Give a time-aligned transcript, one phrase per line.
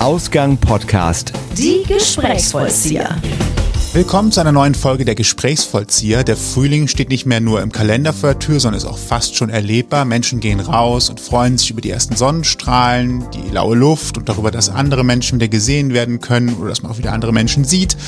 [0.00, 1.34] Ausgang Podcast.
[1.58, 3.20] Die Gesprächsvollzieher.
[3.92, 6.24] Willkommen zu einer neuen Folge der Gesprächsvollzieher.
[6.24, 9.36] Der Frühling steht nicht mehr nur im Kalender vor der Tür, sondern ist auch fast
[9.36, 10.06] schon erlebbar.
[10.06, 14.50] Menschen gehen raus und freuen sich über die ersten Sonnenstrahlen, die laue Luft und darüber,
[14.50, 17.98] dass andere Menschen wieder gesehen werden können oder dass man auch wieder andere Menschen sieht.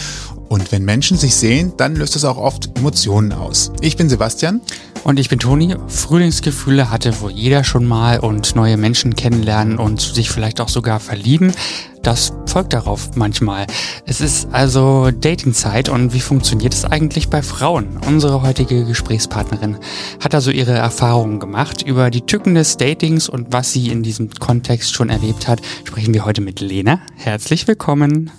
[0.53, 3.73] Und wenn Menschen sich sehen, dann löst das auch oft Emotionen aus.
[3.81, 4.61] Ich bin Sebastian.
[5.03, 5.75] Und ich bin Toni.
[5.89, 11.01] Frühlingsgefühle hatte wohl jeder schon mal und neue Menschen kennenlernen und sich vielleicht auch sogar
[11.01, 11.55] verlieben.
[12.03, 13.67] Das folgt darauf manchmal.
[14.05, 17.99] Es ist also Datingzeit und wie funktioniert es eigentlich bei Frauen?
[18.07, 19.79] Unsere heutige Gesprächspartnerin
[20.21, 21.81] hat also ihre Erfahrungen gemacht.
[21.81, 26.13] Über die Tücken des Datings und was sie in diesem Kontext schon erlebt hat, sprechen
[26.13, 27.01] wir heute mit Lena.
[27.17, 28.31] Herzlich willkommen.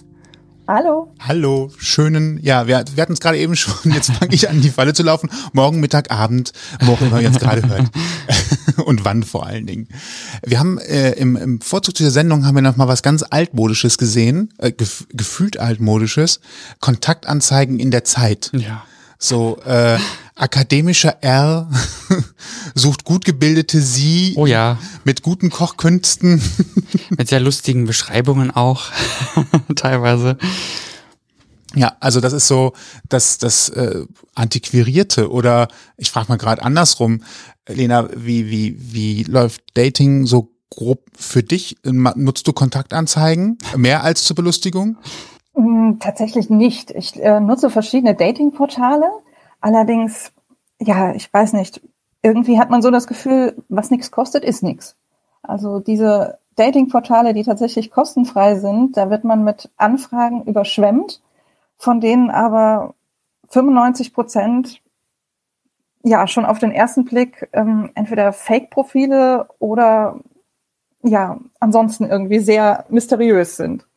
[0.66, 1.14] Hallo.
[1.20, 4.70] Hallo, schönen, ja, wir, wir hatten es gerade eben schon, jetzt fange ich an, die
[4.70, 5.30] Falle zu laufen.
[5.52, 7.92] Morgen, Mittag, Abend, wo auch immer ihr jetzt gerade hört.
[8.86, 9.90] Und wann vor allen Dingen.
[10.42, 13.98] Wir haben äh, im, im Vorzug dieser Sendung haben wir noch mal was ganz altmodisches
[13.98, 16.40] gesehen, äh, gef gefühlt altmodisches,
[16.80, 18.50] Kontaktanzeigen in der Zeit.
[18.54, 18.86] Ja.
[19.20, 19.98] So, äh,
[20.36, 21.70] akademischer R
[22.76, 24.78] sucht gut gebildete Sie Oh ja.
[25.04, 26.42] mit guten Kochkünsten.
[27.18, 28.84] Mit sehr lustigen Beschreibungen auch,
[29.76, 30.38] teilweise.
[31.76, 32.74] Ja, also das ist so
[33.10, 35.68] das, das äh, Antiquirierte oder
[35.98, 37.24] ich frage mal gerade andersrum,
[37.68, 41.78] Lena, wie, wie, wie läuft Dating so grob für dich?
[41.84, 44.98] Nutzt du Kontaktanzeigen mehr als zur Belustigung?
[45.56, 46.92] Hm, Tatsächlich nicht.
[46.92, 49.06] Ich äh, nutze verschiedene Datingportale.
[49.64, 50.34] Allerdings,
[50.82, 51.82] ja, ich weiß nicht.
[52.22, 54.98] Irgendwie hat man so das Gefühl, was nichts kostet, ist nichts.
[55.42, 61.22] Also diese Datingportale, die tatsächlich kostenfrei sind, da wird man mit Anfragen überschwemmt,
[61.78, 62.94] von denen aber
[63.52, 64.82] 95 Prozent
[66.04, 70.20] ja schon auf den ersten Blick ähm, entweder Fake-Profile oder
[71.04, 73.88] ja ansonsten irgendwie sehr mysteriös sind.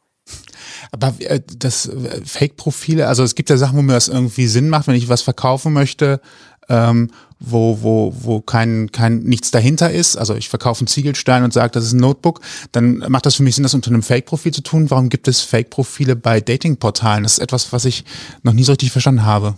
[0.93, 4.69] Aber äh, das äh, Fake-Profile, also es gibt ja Sachen, wo mir das irgendwie Sinn
[4.69, 6.21] macht, wenn ich was verkaufen möchte,
[6.69, 10.17] ähm, wo, wo, wo kein, kein nichts dahinter ist.
[10.17, 12.41] Also ich verkaufe einen Ziegelstein und sage, das ist ein Notebook,
[12.73, 14.91] dann macht das für mich Sinn, das unter einem Fake-Profil zu tun.
[14.91, 17.23] Warum gibt es Fake-Profile bei Dating-Portalen?
[17.23, 18.05] Das ist etwas, was ich
[18.43, 19.55] noch nie so richtig verstanden habe.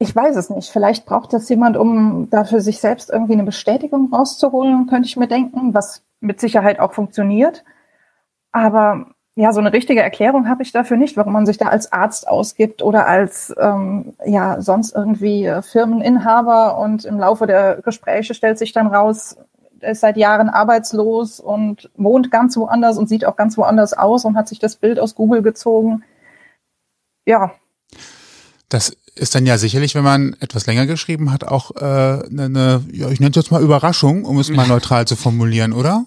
[0.00, 0.70] Ich weiß es nicht.
[0.70, 5.26] Vielleicht braucht das jemand, um dafür sich selbst irgendwie eine Bestätigung rauszuholen, könnte ich mir
[5.26, 7.64] denken, was mit Sicherheit auch funktioniert.
[8.52, 9.06] Aber
[9.40, 12.26] ja, so eine richtige Erklärung habe ich dafür nicht, warum man sich da als Arzt
[12.26, 18.58] ausgibt oder als ähm, ja sonst irgendwie äh, Firmeninhaber und im Laufe der Gespräche stellt
[18.58, 19.36] sich dann raus,
[19.78, 24.24] er ist seit Jahren arbeitslos und wohnt ganz woanders und sieht auch ganz woanders aus
[24.24, 26.02] und hat sich das Bild aus Google gezogen.
[27.24, 27.52] Ja,
[28.68, 32.84] Das ist dann ja sicherlich, wenn man etwas länger geschrieben hat, auch äh, eine, eine
[32.92, 36.06] ja, ich nenne es jetzt mal Überraschung, um es mal neutral zu formulieren, oder?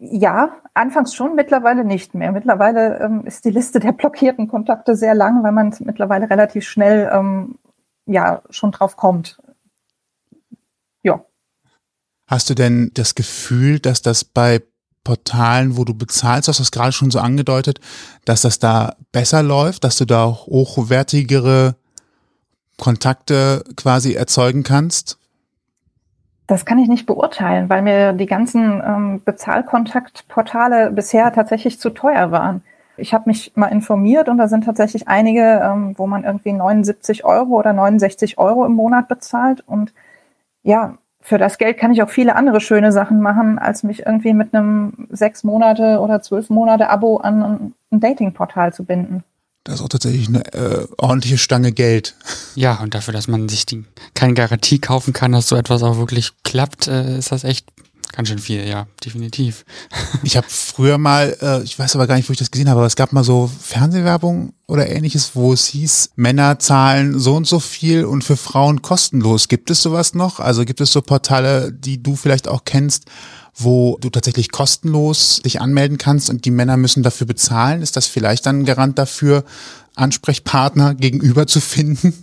[0.00, 2.32] Ja, anfangs schon, mittlerweile nicht mehr.
[2.32, 7.10] Mittlerweile ähm, ist die Liste der blockierten Kontakte sehr lang, weil man mittlerweile relativ schnell
[7.12, 7.58] ähm,
[8.06, 9.38] ja schon drauf kommt.
[11.02, 11.24] Ja.
[12.26, 14.62] Hast du denn das Gefühl, dass das bei
[15.04, 17.80] Portalen, wo du bezahlst, hast du das gerade schon so angedeutet,
[18.24, 21.76] dass das da besser läuft, dass du da hochwertigere
[22.76, 25.18] Kontakte quasi erzeugen kannst?
[26.46, 32.30] Das kann ich nicht beurteilen, weil mir die ganzen ähm, Bezahlkontaktportale bisher tatsächlich zu teuer
[32.30, 32.62] waren.
[32.96, 37.24] Ich habe mich mal informiert und da sind tatsächlich einige, ähm, wo man irgendwie 79
[37.24, 39.62] Euro oder 69 Euro im Monat bezahlt.
[39.66, 39.92] Und
[40.62, 44.32] ja, für das Geld kann ich auch viele andere schöne Sachen machen, als mich irgendwie
[44.32, 49.24] mit einem sechs Monate oder zwölf Monate Abo an ein Datingportal zu binden.
[49.66, 52.14] Das ist auch tatsächlich eine äh, ordentliche Stange Geld.
[52.54, 53.84] Ja, und dafür, dass man sich die,
[54.14, 57.66] keine Garantie kaufen kann, dass so etwas auch wirklich klappt, äh, ist das echt
[58.16, 59.64] ganz schön viel, ja, definitiv.
[60.22, 62.80] Ich habe früher mal, äh, ich weiß aber gar nicht, wo ich das gesehen habe,
[62.80, 67.46] aber es gab mal so Fernsehwerbung oder ähnliches, wo es hieß, Männer zahlen so und
[67.46, 69.48] so viel und für Frauen kostenlos.
[69.48, 70.40] Gibt es sowas noch?
[70.40, 73.04] Also gibt es so Portale, die du vielleicht auch kennst,
[73.54, 77.82] wo du tatsächlich kostenlos dich anmelden kannst und die Männer müssen dafür bezahlen?
[77.82, 79.44] Ist das vielleicht dann ein Garant dafür,
[79.94, 82.14] Ansprechpartner gegenüber zu finden?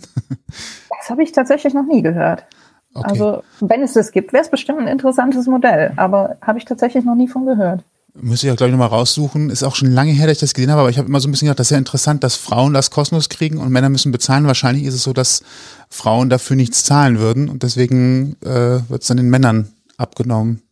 [1.00, 2.44] Das habe ich tatsächlich noch nie gehört.
[2.94, 3.10] Okay.
[3.10, 7.04] Also, wenn es das gibt, wäre es bestimmt ein interessantes Modell, aber habe ich tatsächlich
[7.04, 7.82] noch nie von gehört.
[8.16, 9.50] Müsste ich ja, glaube ich, nochmal raussuchen.
[9.50, 11.26] Ist auch schon lange her, dass ich das gesehen habe, aber ich habe immer so
[11.28, 14.12] ein bisschen gedacht, das ist ja interessant, dass Frauen das kostenlos kriegen und Männer müssen
[14.12, 14.46] bezahlen.
[14.46, 15.42] Wahrscheinlich ist es so, dass
[15.90, 20.62] Frauen dafür nichts zahlen würden und deswegen äh, wird es dann den Männern abgenommen.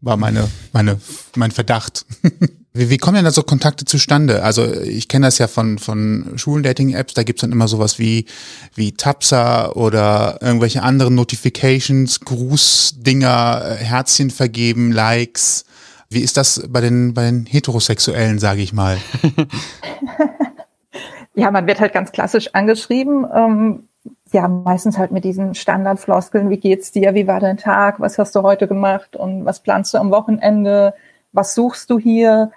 [0.00, 0.98] War meine, meine,
[1.34, 2.06] mein Verdacht.
[2.76, 4.42] Wie, wie kommen denn da so Kontakte zustande?
[4.42, 8.26] Also ich kenne das ja von, von Schulendating-Apps, da gibt's dann immer sowas wie,
[8.74, 15.64] wie Tapsa oder irgendwelche anderen Notifications, Grußdinger, äh, Herzchen vergeben, Likes.
[16.08, 18.98] Wie ist das bei den, bei den Heterosexuellen, sage ich mal?
[21.34, 23.26] ja, man wird halt ganz klassisch angeschrieben.
[23.34, 23.88] Ähm,
[24.32, 28.34] ja, meistens halt mit diesen Standardfloskeln, wie geht's dir, wie war dein Tag, was hast
[28.34, 30.94] du heute gemacht und was planst du am Wochenende,
[31.32, 32.50] was suchst du hier?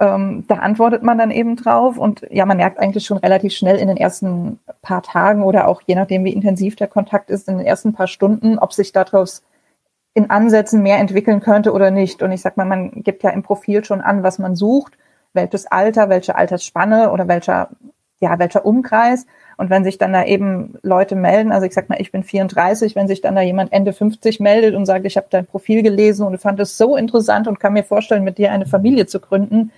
[0.00, 3.76] Ähm, da antwortet man dann eben drauf und ja, man merkt eigentlich schon relativ schnell
[3.76, 7.58] in den ersten paar Tagen oder auch je nachdem, wie intensiv der Kontakt ist, in
[7.58, 9.42] den ersten paar Stunden, ob sich daraus
[10.14, 12.22] in Ansätzen mehr entwickeln könnte oder nicht.
[12.22, 14.94] Und ich sag mal, man gibt ja im Profil schon an, was man sucht,
[15.34, 17.68] welches Alter, welche Altersspanne oder welcher,
[18.20, 19.26] ja, welcher Umkreis.
[19.58, 22.96] Und wenn sich dann da eben Leute melden, also ich sag mal, ich bin 34,
[22.96, 26.26] wenn sich dann da jemand Ende 50 meldet und sagt, ich habe dein Profil gelesen
[26.26, 29.70] und fand es so interessant und kann mir vorstellen, mit dir eine Familie zu gründen,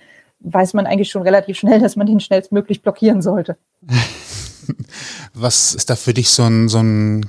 [0.43, 3.57] weiß man eigentlich schon relativ schnell, dass man den schnellstmöglich blockieren sollte.
[5.33, 7.25] Was ist da für dich so ein, so ein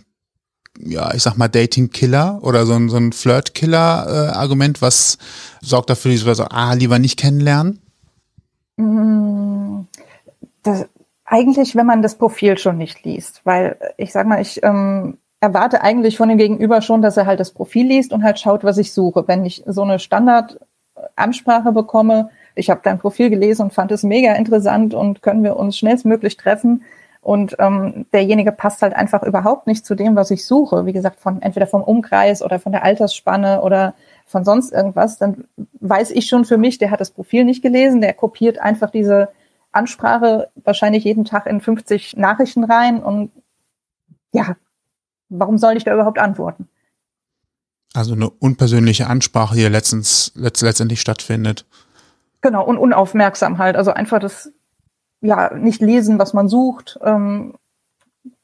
[0.78, 5.18] ja, ich sag mal, Dating-Killer oder so ein, so ein Flirt-Killer-Argument, was
[5.60, 7.80] sorgt dafür, dass wir so, ah, lieber nicht kennenlernen?
[8.76, 9.82] Mm,
[10.62, 10.86] das,
[11.24, 15.82] eigentlich, wenn man das Profil schon nicht liest, weil ich sag mal, ich ähm, erwarte
[15.82, 18.78] eigentlich von dem Gegenüber schon, dass er halt das Profil liest und halt schaut, was
[18.78, 19.26] ich suche.
[19.28, 24.34] Wenn ich so eine Standardansprache bekomme, ich habe dein Profil gelesen und fand es mega
[24.34, 26.84] interessant und können wir uns schnellstmöglich treffen.
[27.20, 30.84] Und ähm, derjenige passt halt einfach überhaupt nicht zu dem, was ich suche.
[30.84, 33.94] Wie gesagt, von entweder vom Umkreis oder von der Altersspanne oder
[34.26, 35.44] von sonst irgendwas, dann
[35.80, 39.30] weiß ich schon für mich, der hat das Profil nicht gelesen, der kopiert einfach diese
[39.72, 43.30] Ansprache wahrscheinlich jeden Tag in 50 Nachrichten rein und
[44.32, 44.56] ja,
[45.28, 46.68] warum soll ich da überhaupt antworten?
[47.94, 51.64] Also eine unpersönliche Ansprache, die letztens, letzt, letztendlich stattfindet.
[52.44, 53.74] Genau, und unaufmerksam halt.
[53.74, 54.52] Also einfach das,
[55.22, 56.98] ja, nicht lesen, was man sucht.
[57.02, 57.54] Ähm,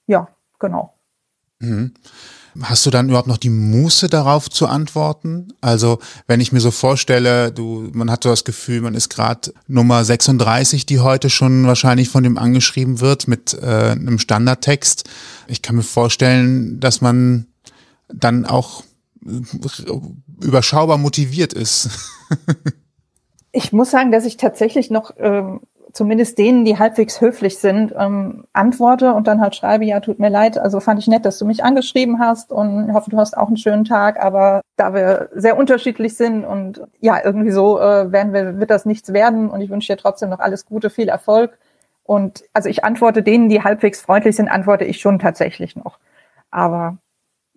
[0.06, 0.94] ja, genau.
[1.58, 1.93] Mhm.
[2.62, 5.52] Hast du dann überhaupt noch die Muße darauf zu antworten?
[5.61, 9.52] Also wenn ich mir so vorstelle, du, man hat so das Gefühl, man ist gerade
[9.69, 15.11] Nummer 36, die heute schon wahrscheinlich von dem angeschrieben wird mit äh, einem Standardtext.
[15.47, 17.49] Ich kann mir vorstellen, dass man
[18.08, 18.82] dann auch
[20.41, 21.91] überschaubar motiviert ist.
[23.52, 25.61] ich muss sagen, dass ich tatsächlich noch ähm,
[25.93, 30.29] zumindest denen, die halbwegs höflich sind, ähm, antworte und dann halt schreibe, ja, tut mir
[30.29, 33.49] leid, also fand ich nett, dass du mich angeschrieben hast und hoffe, du hast auch
[33.49, 38.32] einen schönen Tag, aber da wir sehr unterschiedlich sind und ja, irgendwie so äh, werden
[38.32, 41.58] wir, wird das nichts werden und ich wünsche dir trotzdem noch alles Gute, viel Erfolg.
[42.05, 45.99] Und also ich antworte denen, die halbwegs freundlich sind, antworte ich schon tatsächlich noch.
[46.50, 46.99] Aber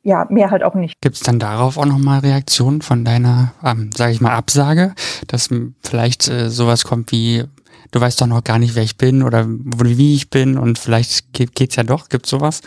[0.03, 0.99] ja, mehr halt auch nicht.
[1.01, 4.93] Gibt es dann darauf auch nochmal Reaktionen von deiner, ähm, sage ich mal, Absage,
[5.27, 5.49] dass
[5.81, 7.45] vielleicht äh, sowas kommt wie,
[7.91, 11.31] du weißt doch noch gar nicht, wer ich bin oder wie ich bin und vielleicht
[11.33, 12.09] geht, geht's ja doch.
[12.09, 12.61] Gibt's sowas?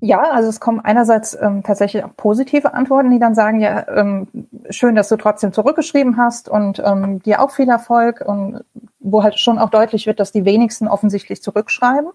[0.00, 4.28] Ja, also es kommen einerseits ähm, tatsächlich auch positive Antworten, die dann sagen, ja, ähm,
[4.68, 8.62] schön, dass du trotzdem zurückgeschrieben hast und ähm, dir auch viel Erfolg und
[9.00, 12.10] wo halt schon auch deutlich wird, dass die wenigsten offensichtlich zurückschreiben.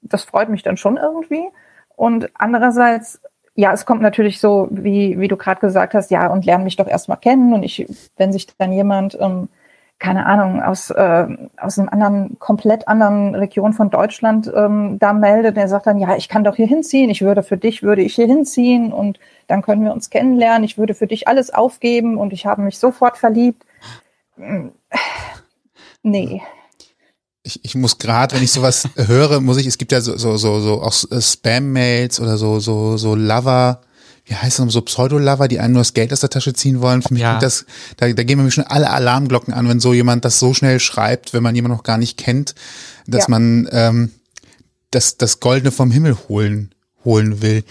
[0.00, 1.42] Das freut mich dann schon irgendwie.
[1.96, 3.20] Und andererseits,
[3.58, 6.76] ja, es kommt natürlich so, wie, wie du gerade gesagt hast, ja, und lerne mich
[6.76, 7.52] doch erstmal kennen.
[7.52, 9.48] Und ich, wenn sich dann jemand ähm,
[9.98, 11.26] keine Ahnung, aus, äh,
[11.56, 16.14] aus einem anderen, komplett anderen Region von Deutschland ähm, da meldet, der sagt dann, ja,
[16.16, 19.18] ich kann doch hier hinziehen, ich würde für dich, würde ich hier hinziehen und
[19.48, 22.78] dann können wir uns kennenlernen, ich würde für dich alles aufgeben und ich habe mich
[22.78, 23.64] sofort verliebt.
[24.36, 24.70] Hm.
[26.04, 26.42] Nee.
[27.48, 30.36] Ich, ich muss gerade, wenn ich sowas höre, muss ich, es gibt ja so, so,
[30.36, 33.80] so, so auch Spam-Mails oder so, so, so Lover,
[34.26, 37.00] wie heißt das, so Pseudo-Lover, die einem nur das Geld aus der Tasche ziehen wollen.
[37.00, 37.38] Für mich ja.
[37.38, 37.64] das,
[37.96, 41.32] da, da gehen mir schon alle Alarmglocken an, wenn so jemand das so schnell schreibt,
[41.32, 42.54] wenn man jemanden noch gar nicht kennt,
[43.06, 43.30] dass ja.
[43.30, 44.10] man ähm,
[44.90, 46.74] das, das Goldene vom Himmel holen,
[47.04, 47.64] holen will.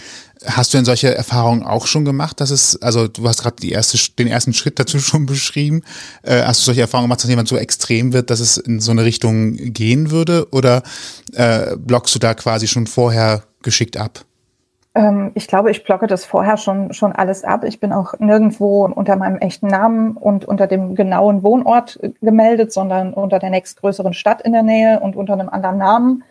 [0.48, 3.98] Hast du denn solche Erfahrungen auch schon gemacht, dass es, also du hast gerade erste,
[4.18, 5.84] den ersten Schritt dazu schon beschrieben.
[6.24, 8.92] Äh, hast du solche Erfahrungen gemacht, dass jemand so extrem wird, dass es in so
[8.92, 10.48] eine Richtung gehen würde?
[10.51, 10.84] Oder
[11.34, 14.25] äh, blockst du da quasi schon vorher geschickt ab?
[14.98, 17.63] Ähm, ich glaube, ich blocke das vorher schon, schon alles ab.
[17.63, 23.13] Ich bin auch nirgendwo unter meinem echten Namen und unter dem genauen Wohnort gemeldet, sondern
[23.13, 26.24] unter der nächstgrößeren Stadt in der Nähe und unter einem anderen Namen.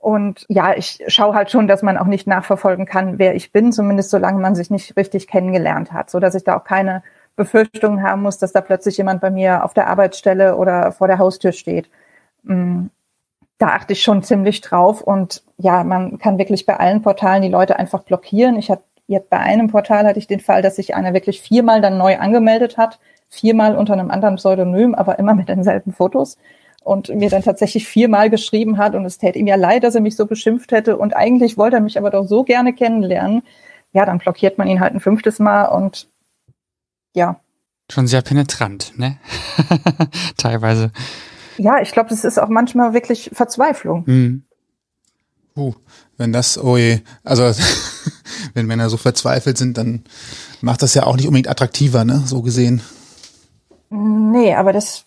[0.00, 3.70] Und ja, ich schaue halt schon, dass man auch nicht nachverfolgen kann, wer ich bin,
[3.70, 7.02] zumindest solange man sich nicht richtig kennengelernt hat, so dass ich da auch keine
[7.36, 11.18] Befürchtungen haben muss, dass da plötzlich jemand bei mir auf der Arbeitsstelle oder vor der
[11.18, 11.90] Haustür steht.
[12.44, 12.86] Mm,
[13.58, 17.48] da achte ich schon ziemlich drauf und ja, man kann wirklich bei allen Portalen die
[17.48, 18.56] Leute einfach blockieren.
[18.56, 21.82] Ich hatte jetzt bei einem Portal hatte ich den Fall, dass sich einer wirklich viermal
[21.82, 26.38] dann neu angemeldet hat, viermal unter einem anderen Pseudonym, aber immer mit denselben Fotos
[26.80, 30.00] und mir dann tatsächlich viermal geschrieben hat und es täte ihm ja leid, dass er
[30.00, 33.42] mich so beschimpft hätte und eigentlich wollte er mich aber doch so gerne kennenlernen.
[33.92, 36.08] Ja, dann blockiert man ihn halt ein fünftes Mal und
[37.14, 37.40] ja,
[37.90, 39.18] Schon sehr penetrant, ne?
[40.36, 40.92] Teilweise.
[41.58, 44.04] Ja, ich glaube, das ist auch manchmal wirklich Verzweiflung.
[44.06, 44.44] Mhm.
[45.56, 45.74] Uh,
[46.16, 47.50] wenn das, oh je, also
[48.54, 50.04] wenn Männer so verzweifelt sind, dann
[50.60, 52.22] macht das ja auch nicht unbedingt attraktiver, ne?
[52.24, 52.80] So gesehen.
[53.90, 55.06] Nee, aber das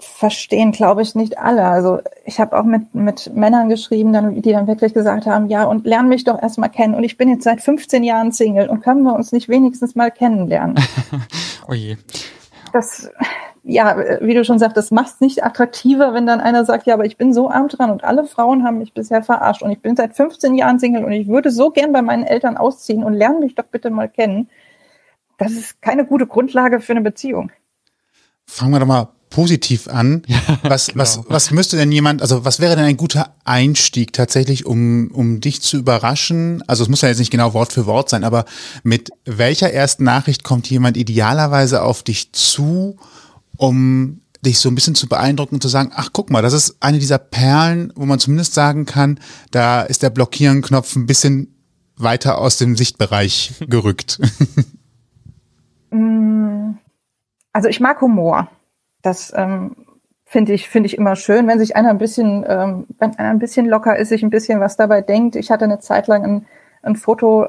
[0.00, 1.64] verstehen, glaube ich, nicht alle.
[1.64, 5.64] Also ich habe auch mit, mit Männern geschrieben, dann, die dann wirklich gesagt haben, ja,
[5.64, 6.94] und lern mich doch erstmal kennen.
[6.94, 10.10] Und ich bin jetzt seit 15 Jahren Single und können wir uns nicht wenigstens mal
[10.10, 10.76] kennenlernen?
[11.68, 11.96] oh je.
[12.72, 13.10] Das,
[13.62, 16.94] ja, wie du schon sagst, das macht es nicht attraktiver, wenn dann einer sagt, ja,
[16.94, 19.82] aber ich bin so arm dran und alle Frauen haben mich bisher verarscht und ich
[19.82, 23.14] bin seit 15 Jahren Single und ich würde so gern bei meinen Eltern ausziehen und
[23.14, 24.48] lern mich doch bitte mal kennen.
[25.36, 27.50] Das ist keine gute Grundlage für eine Beziehung.
[28.46, 30.22] Fangen wir doch mal positiv an.
[30.30, 31.02] Ja, was, genau.
[31.02, 35.40] was, was müsste denn jemand, also was wäre denn ein guter Einstieg tatsächlich, um, um
[35.40, 36.62] dich zu überraschen?
[36.66, 38.44] Also es muss ja jetzt nicht genau Wort für Wort sein, aber
[38.82, 42.96] mit welcher ersten Nachricht kommt jemand idealerweise auf dich zu,
[43.56, 46.76] um dich so ein bisschen zu beeindrucken und zu sagen, ach guck mal, das ist
[46.80, 49.20] eine dieser Perlen, wo man zumindest sagen kann,
[49.50, 51.54] da ist der Blockieren-Knopf ein bisschen
[51.96, 54.20] weiter aus dem Sichtbereich gerückt.
[55.92, 56.74] Mm,
[57.52, 58.48] also ich mag Humor.
[59.02, 59.76] Das ähm,
[60.24, 63.38] finde ich, finde ich immer schön, wenn sich einer ein bisschen, ähm, wenn einer ein
[63.38, 65.36] bisschen locker ist, sich ein bisschen was dabei denkt.
[65.36, 66.46] Ich hatte eine Zeit lang ein,
[66.82, 67.48] ein Foto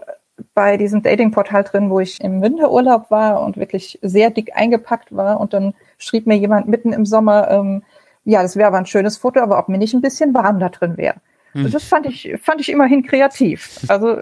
[0.53, 5.39] bei diesem Datingportal drin, wo ich im Winterurlaub war und wirklich sehr dick eingepackt war.
[5.39, 7.83] Und dann schrieb mir jemand mitten im Sommer, ähm,
[8.23, 10.69] ja, das wäre aber ein schönes Foto, aber ob mir nicht ein bisschen warm da
[10.69, 11.15] drin wäre.
[11.53, 11.69] Hm.
[11.71, 13.79] Das fand ich, fand ich immerhin kreativ.
[13.87, 14.19] Also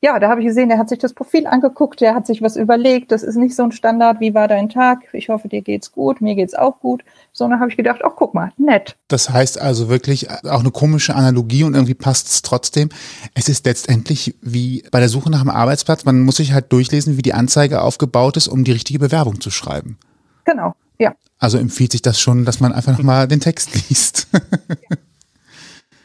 [0.00, 2.56] ja, da habe ich gesehen, der hat sich das Profil angeguckt, der hat sich was
[2.56, 3.10] überlegt.
[3.10, 5.00] Das ist nicht so ein Standard, wie war dein Tag?
[5.12, 7.02] Ich hoffe, dir geht's gut, mir geht's auch gut.
[7.32, 8.96] Sondern habe ich gedacht, ach guck mal, nett.
[9.08, 12.90] Das heißt also wirklich auch eine komische Analogie und irgendwie passt es trotzdem.
[13.34, 17.16] Es ist letztendlich wie bei der Suche nach einem Arbeitsplatz, man muss sich halt durchlesen,
[17.16, 19.98] wie die Anzeige aufgebaut ist, um die richtige Bewerbung zu schreiben.
[20.44, 21.14] Genau, ja.
[21.40, 24.28] Also empfiehlt sich das schon, dass man einfach nochmal den Text liest.
[24.32, 24.96] Ja.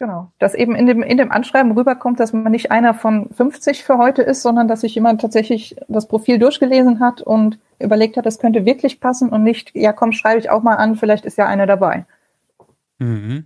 [0.03, 0.29] Genau.
[0.38, 3.98] Dass eben in dem, in dem Anschreiben rüberkommt, dass man nicht einer von 50 für
[3.98, 8.38] heute ist, sondern dass sich jemand tatsächlich das Profil durchgelesen hat und überlegt hat, das
[8.38, 11.45] könnte wirklich passen und nicht, ja komm, schreibe ich auch mal an, vielleicht ist ja
[11.45, 12.03] einer dabei.
[13.00, 13.45] Mhm.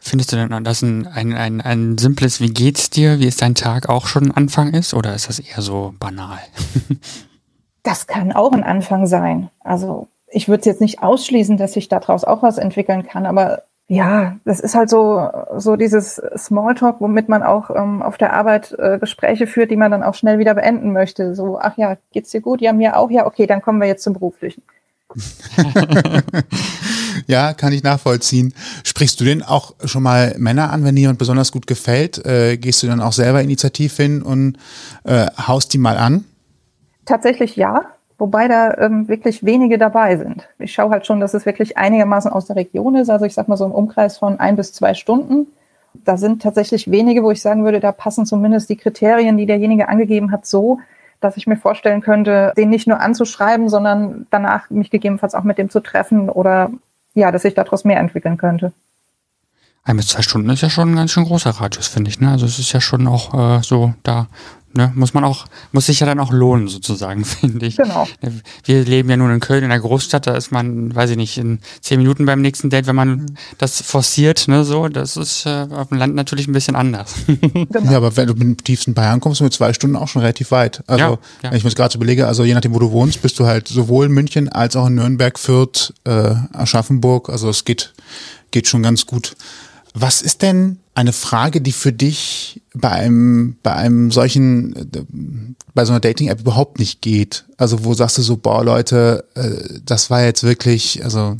[0.00, 3.54] Findest du denn, dass ein, ein, ein, ein simples Wie geht's dir, wie es dein
[3.54, 6.40] Tag auch schon ein Anfang ist oder ist das eher so banal?
[7.84, 9.48] das kann auch ein Anfang sein.
[9.60, 13.62] Also ich würde es jetzt nicht ausschließen, dass sich daraus auch was entwickeln kann, aber
[13.88, 18.74] ja, das ist halt so, so dieses Smalltalk, womit man auch ähm, auf der Arbeit
[18.78, 21.36] äh, Gespräche führt, die man dann auch schnell wieder beenden möchte.
[21.36, 22.60] So, ach ja, geht's dir gut?
[22.60, 23.10] Ja, mir auch.
[23.10, 24.62] Ja, okay, dann kommen wir jetzt zum Beruflichen.
[27.28, 28.54] ja, kann ich nachvollziehen.
[28.82, 32.26] Sprichst du denn auch schon mal Männer an, wenn jemand besonders gut gefällt?
[32.26, 34.58] Äh, gehst du dann auch selber initiativ hin und
[35.04, 36.24] äh, haust die mal an?
[37.04, 40.48] Tatsächlich ja wobei da ähm, wirklich wenige dabei sind.
[40.58, 43.48] Ich schaue halt schon, dass es wirklich einigermaßen aus der Region ist, also ich sag
[43.48, 45.46] mal so im Umkreis von ein bis zwei Stunden.
[46.04, 49.88] Da sind tatsächlich wenige, wo ich sagen würde, da passen zumindest die Kriterien, die derjenige
[49.88, 50.78] angegeben hat, so,
[51.20, 55.58] dass ich mir vorstellen könnte, den nicht nur anzuschreiben, sondern danach mich gegebenenfalls auch mit
[55.58, 56.70] dem zu treffen oder
[57.14, 58.72] ja, dass sich daraus mehr entwickeln könnte.
[59.86, 62.20] Ein bis zwei Stunden ist ja schon ein ganz schön großer Radius, finde ich.
[62.20, 62.30] Ne?
[62.30, 64.26] Also es ist ja schon auch äh, so, da
[64.76, 64.92] Ne?
[64.94, 67.76] Muss man auch, muss sich ja dann auch lohnen, sozusagen, finde ich.
[67.76, 68.06] Genau.
[68.64, 71.38] Wir leben ja nun in Köln, in der Großstadt, da ist man, weiß ich nicht,
[71.38, 73.26] in zehn Minuten beim nächsten Date, wenn man mhm.
[73.58, 77.14] das forciert, ne, so, das ist äh, auf dem Land natürlich ein bisschen anders.
[77.76, 77.90] Genau.
[77.90, 80.50] Ja, aber wenn du mit dem tiefsten Bayern kommst, mit zwei Stunden auch schon relativ
[80.50, 80.82] weit.
[80.86, 81.18] Also, ja, ja.
[81.50, 83.46] wenn ich mir das gerade so überlege, also je nachdem, wo du wohnst, bist du
[83.46, 87.92] halt sowohl in München als auch in Nürnberg, Fürth, äh, Aschaffenburg, also es geht,
[88.50, 89.36] geht schon ganz gut.
[89.98, 94.90] Was ist denn eine Frage, die für dich bei einem, bei einem solchen,
[95.72, 97.46] bei so einer Dating-App überhaupt nicht geht?
[97.56, 101.36] Also wo sagst du so, boah Leute, äh, das war jetzt wirklich, also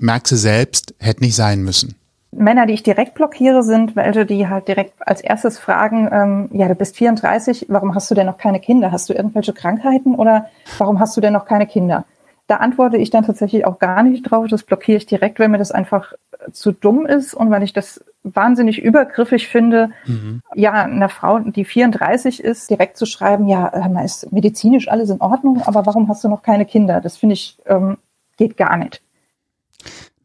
[0.00, 1.94] merkst du selbst, hätte nicht sein müssen.
[2.32, 6.66] Männer, die ich direkt blockiere, sind welche, die halt direkt als erstes fragen, ähm, ja,
[6.66, 8.90] du bist 34, warum hast du denn noch keine Kinder?
[8.90, 10.46] Hast du irgendwelche Krankheiten oder
[10.78, 12.04] warum hast du denn noch keine Kinder?
[12.46, 14.46] Da antworte ich dann tatsächlich auch gar nicht drauf.
[14.48, 16.12] Das blockiere ich direkt, weil mir das einfach
[16.52, 20.42] zu dumm ist und weil ich das wahnsinnig übergriffig finde, mhm.
[20.54, 23.66] ja, einer Frau, die 34 ist, direkt zu schreiben, ja,
[24.00, 27.00] ist medizinisch alles in Ordnung, aber warum hast du noch keine Kinder?
[27.00, 27.98] Das finde ich, ähm,
[28.36, 29.00] geht gar nicht.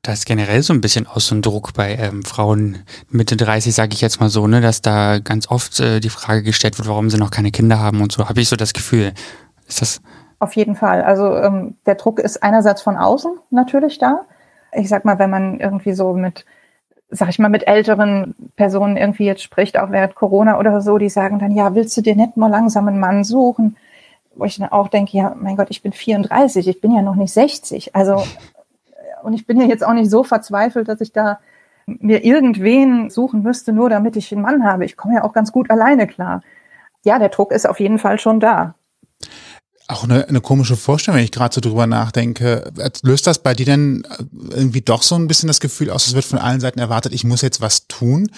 [0.03, 2.77] Da ist generell so ein bisschen aus so ein Druck bei ähm, Frauen
[3.09, 6.43] Mitte 30, sage ich jetzt mal so, ne, dass da ganz oft äh, die Frage
[6.43, 8.29] gestellt wird, warum sie noch keine Kinder haben und so.
[8.29, 9.13] Habe ich so das Gefühl.
[9.67, 10.01] Ist das
[10.39, 11.01] auf jeden Fall.
[11.01, 14.21] Also ähm, der Druck ist einerseits von außen natürlich da.
[14.73, 16.45] Ich sag mal, wenn man irgendwie so mit,
[17.09, 21.09] sag ich mal, mit älteren Personen irgendwie jetzt spricht, auch während Corona oder so, die
[21.09, 23.77] sagen dann, ja, willst du dir nicht mal langsam einen Mann suchen?
[24.37, 27.15] wo ich dann auch denke, ja, mein Gott, ich bin 34, ich bin ja noch
[27.15, 27.95] nicht 60.
[27.95, 28.23] Also,
[29.23, 31.39] und ich bin ja jetzt auch nicht so verzweifelt, dass ich da
[31.85, 34.85] mir irgendwen suchen müsste, nur damit ich einen Mann habe.
[34.85, 36.41] Ich komme ja auch ganz gut alleine klar.
[37.03, 38.75] Ja, der Druck ist auf jeden Fall schon da.
[39.89, 42.71] Auch eine, eine komische Vorstellung, wenn ich gerade so drüber nachdenke.
[43.03, 44.05] Löst das bei dir denn
[44.49, 47.23] irgendwie doch so ein bisschen das Gefühl aus, es wird von allen Seiten erwartet, ich
[47.23, 48.29] muss jetzt was tun?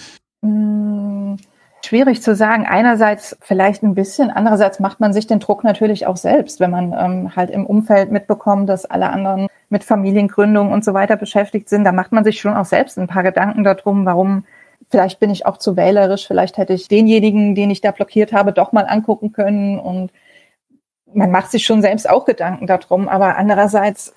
[0.42, 1.38] Hm,
[1.84, 2.66] schwierig zu sagen.
[2.66, 6.92] Einerseits vielleicht ein bisschen, andererseits macht man sich den Druck natürlich auch selbst, wenn man
[6.92, 11.84] ähm, halt im Umfeld mitbekommt, dass alle anderen mit Familiengründung und so weiter beschäftigt sind.
[11.84, 14.44] Da macht man sich schon auch selbst ein paar Gedanken darum, warum
[14.88, 18.52] vielleicht bin ich auch zu wählerisch, vielleicht hätte ich denjenigen, den ich da blockiert habe,
[18.52, 20.10] doch mal angucken können und
[21.14, 24.12] man macht sich schon selbst auch Gedanken darum, aber andererseits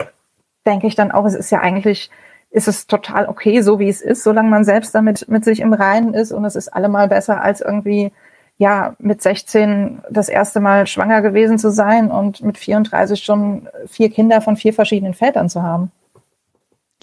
[0.66, 2.10] denke ich dann auch, es ist ja eigentlich,
[2.52, 5.74] ist es total okay, so wie es ist, solange man selbst damit mit sich im
[5.74, 8.12] Reinen ist und es ist allemal besser als irgendwie,
[8.58, 14.10] ja, mit 16 das erste Mal schwanger gewesen zu sein und mit 34 schon vier
[14.10, 15.92] Kinder von vier verschiedenen Vätern zu haben.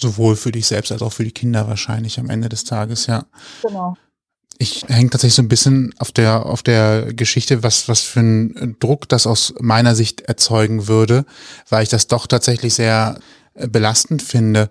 [0.01, 3.25] Sowohl für dich selbst als auch für die Kinder wahrscheinlich am Ende des Tages, ja.
[3.63, 3.97] Genau.
[4.63, 8.77] Ich hänge tatsächlich so ein bisschen auf der, auf der Geschichte, was, was für ein
[8.79, 11.25] Druck das aus meiner Sicht erzeugen würde,
[11.71, 13.19] weil ich das doch tatsächlich sehr
[13.55, 14.69] äh, belastend finde.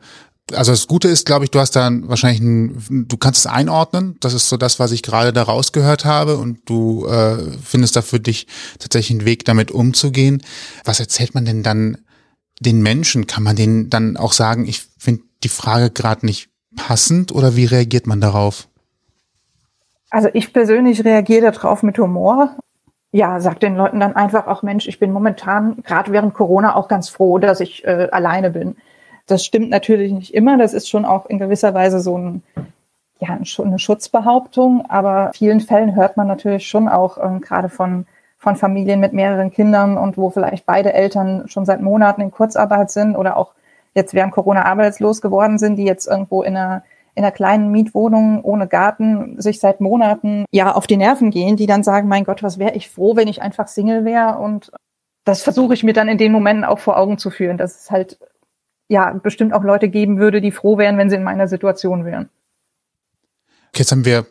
[0.53, 4.15] Also das Gute ist, glaube ich, du hast dann wahrscheinlich ein, du kannst es einordnen.
[4.19, 8.03] Das ist so das, was ich gerade da rausgehört habe und du äh, findest da
[8.03, 8.46] für dich
[8.77, 10.43] tatsächlich einen Weg, damit umzugehen.
[10.86, 11.98] Was erzählt man denn dann
[12.60, 13.25] den Menschen?
[13.25, 17.65] Kann man denen dann auch sagen, ich finde die Frage gerade nicht passend oder wie
[17.65, 18.69] reagiert man darauf?
[20.10, 22.56] Also ich persönlich reagiere darauf mit Humor.
[23.12, 26.88] Ja, sag den Leuten dann einfach auch, Mensch, ich bin momentan gerade während Corona auch
[26.88, 28.75] ganz froh, dass ich äh, alleine bin.
[29.25, 30.58] Das stimmt natürlich nicht immer.
[30.58, 32.44] Das ist schon auch in gewisser Weise so ein,
[33.20, 34.86] ja, eine Schutzbehauptung.
[34.89, 38.06] Aber vielen Fällen hört man natürlich schon auch ähm, gerade von,
[38.38, 42.89] von Familien mit mehreren Kindern und wo vielleicht beide Eltern schon seit Monaten in Kurzarbeit
[42.92, 43.54] sind oder auch
[43.94, 46.84] jetzt während Corona arbeitslos geworden sind, die jetzt irgendwo in einer
[47.20, 51.66] in einer kleinen Mietwohnung ohne Garten sich seit Monaten ja auf die Nerven gehen, die
[51.66, 54.72] dann sagen, mein Gott, was wäre ich froh, wenn ich einfach Single wäre und
[55.25, 57.92] das versuche ich mir dann in den Momenten auch vor Augen zu führen, dass es
[57.92, 58.20] halt
[58.88, 62.29] ja bestimmt auch Leute geben würde, die froh wären, wenn sie in meiner Situation wären.
[63.75, 64.25] Jetzt haben wir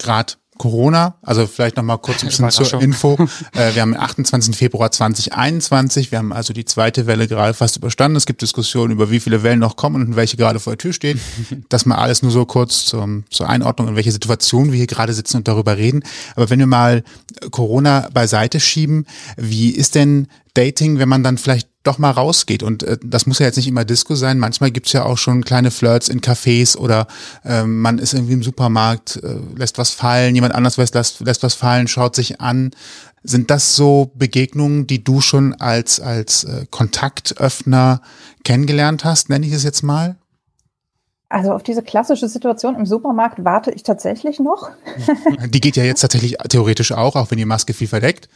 [0.00, 3.18] gerade Corona, also vielleicht noch mal kurz ein bisschen zur Info.
[3.54, 4.56] Äh, wir haben den 28.
[4.56, 8.16] Februar 2021, wir haben also die zweite Welle gerade fast überstanden.
[8.16, 10.92] Es gibt Diskussionen über wie viele Wellen noch kommen und welche gerade vor der Tür
[10.92, 11.20] stehen.
[11.68, 15.12] Das mal alles nur so kurz zum, zur Einordnung, in welche Situation wir hier gerade
[15.12, 16.02] sitzen und darüber reden.
[16.36, 17.02] Aber wenn wir mal
[17.50, 22.62] Corona beiseite schieben, wie ist denn Dating, wenn man dann vielleicht doch mal rausgeht.
[22.62, 24.38] Und äh, das muss ja jetzt nicht immer Disco sein.
[24.38, 27.06] Manchmal gibt's ja auch schon kleine Flirts in Cafés oder
[27.44, 31.42] äh, man ist irgendwie im Supermarkt, äh, lässt was fallen, jemand anders lässt, lässt, lässt
[31.42, 32.70] was fallen, schaut sich an.
[33.24, 38.00] Sind das so Begegnungen, die du schon als, als äh, Kontaktöffner
[38.44, 40.16] kennengelernt hast, nenne ich es jetzt mal?
[41.32, 44.68] Also auf diese klassische Situation im Supermarkt warte ich tatsächlich noch.
[45.48, 48.28] Die geht ja jetzt tatsächlich theoretisch auch, auch wenn die Maske viel verdeckt.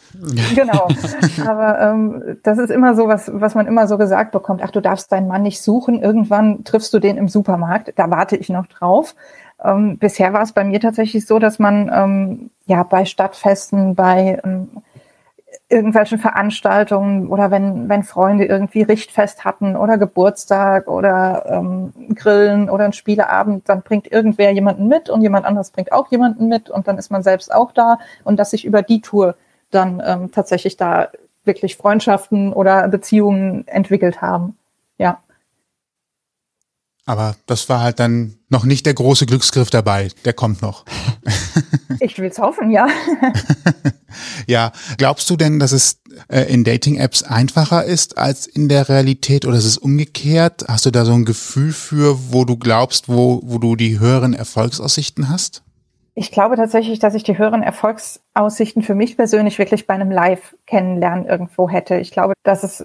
[0.54, 0.88] Genau.
[1.46, 4.62] Aber ähm, das ist immer so, was, was man immer so gesagt bekommt.
[4.64, 6.02] Ach, du darfst deinen Mann nicht suchen.
[6.02, 7.92] Irgendwann triffst du den im Supermarkt.
[7.96, 9.14] Da warte ich noch drauf.
[9.62, 14.40] Ähm, bisher war es bei mir tatsächlich so, dass man ähm, ja bei Stadtfesten, bei
[14.42, 14.68] ähm,
[15.68, 22.84] irgendwelchen Veranstaltungen oder wenn, wenn Freunde irgendwie Richtfest hatten oder Geburtstag oder ähm, Grillen oder
[22.84, 26.86] ein Spieleabend, dann bringt irgendwer jemanden mit und jemand anderes bringt auch jemanden mit und
[26.86, 29.34] dann ist man selbst auch da und dass sich über die Tour
[29.70, 31.08] dann ähm, tatsächlich da
[31.44, 34.56] wirklich Freundschaften oder Beziehungen entwickelt haben.
[34.98, 35.18] Ja.
[37.06, 40.08] Aber das war halt dann noch nicht der große Glücksgriff dabei.
[40.24, 40.84] Der kommt noch.
[42.00, 42.88] ich will's hoffen, ja.
[44.48, 49.46] ja, glaubst du denn, dass es äh, in Dating-Apps einfacher ist als in der Realität
[49.46, 50.64] oder ist es umgekehrt?
[50.66, 54.34] Hast du da so ein Gefühl für, wo du glaubst, wo, wo du die höheren
[54.34, 55.62] Erfolgsaussichten hast?
[56.16, 61.26] Ich glaube tatsächlich, dass ich die höheren Erfolgsaussichten für mich persönlich wirklich bei einem Live-Kennenlernen
[61.26, 61.98] irgendwo hätte.
[61.98, 62.84] Ich glaube, dass es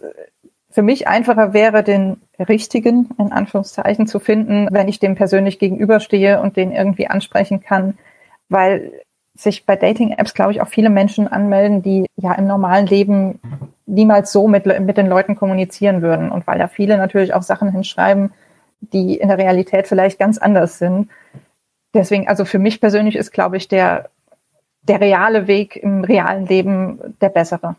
[0.72, 6.42] für mich einfacher wäre, den richtigen, in Anführungszeichen, zu finden, wenn ich dem persönlich gegenüberstehe
[6.42, 7.98] und den irgendwie ansprechen kann,
[8.50, 8.92] weil
[9.34, 13.40] sich bei Dating-Apps, glaube ich, auch viele Menschen anmelden, die ja im normalen Leben
[13.86, 16.32] niemals so mit, mit den Leuten kommunizieren würden.
[16.32, 18.32] Und weil da viele natürlich auch Sachen hinschreiben,
[18.80, 21.10] die in der Realität vielleicht ganz anders sind.
[21.94, 24.10] Deswegen, also für mich persönlich ist, glaube ich, der,
[24.84, 27.76] der reale Weg im realen Leben der bessere.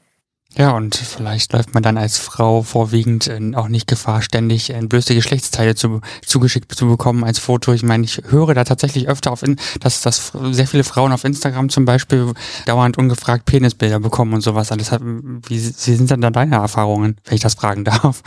[0.57, 5.15] Ja, und vielleicht läuft man dann als Frau vorwiegend äh, auch nicht Gefahr, ständig entblößte
[5.15, 7.73] Geschlechtsteile zu, zugeschickt zu bekommen als Foto.
[7.73, 11.25] Ich meine, ich höre da tatsächlich öfter auf, in, dass, dass sehr viele Frauen auf
[11.25, 12.33] Instagram zum Beispiel
[12.67, 14.71] dauernd ungefragt Penisbilder bekommen und sowas.
[14.73, 18.23] Alles hat, wie, wie sind dann da deine Erfahrungen, wenn ich das fragen darf?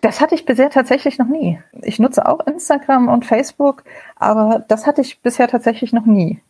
[0.00, 1.60] Das hatte ich bisher tatsächlich noch nie.
[1.82, 3.82] Ich nutze auch Instagram und Facebook,
[4.16, 6.40] aber das hatte ich bisher tatsächlich noch nie.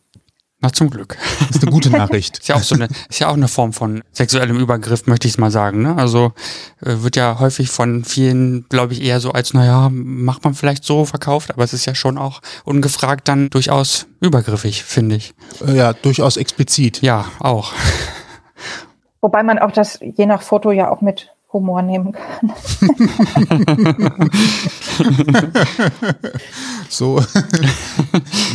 [0.63, 1.17] Na, zum Glück.
[1.39, 2.37] Das ist eine gute Nachricht.
[2.37, 5.33] ist ja auch so eine, ist ja auch eine Form von sexuellem Übergriff, möchte ich
[5.33, 5.81] es mal sagen.
[5.81, 5.97] Ne?
[5.97, 6.31] Also
[6.79, 10.85] äh, wird ja häufig von vielen, glaube ich, eher so als, naja, macht man vielleicht
[10.85, 15.33] so verkauft, aber es ist ja schon auch ungefragt dann durchaus übergriffig, finde ich.
[15.67, 17.01] Äh, ja, durchaus explizit.
[17.01, 17.73] Ja, auch.
[19.19, 22.51] Wobei man auch das je nach Foto ja auch mit Humor nehmen kann.
[26.89, 27.23] so,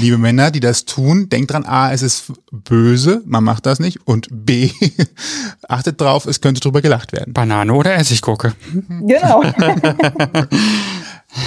[0.01, 4.07] liebe Männer, die das tun, denkt dran, A, es ist böse, man macht das nicht
[4.07, 4.71] und B,
[5.69, 7.33] achtet drauf, es könnte drüber gelacht werden.
[7.33, 8.55] Banane oder Essiggurke.
[8.89, 9.45] Genau.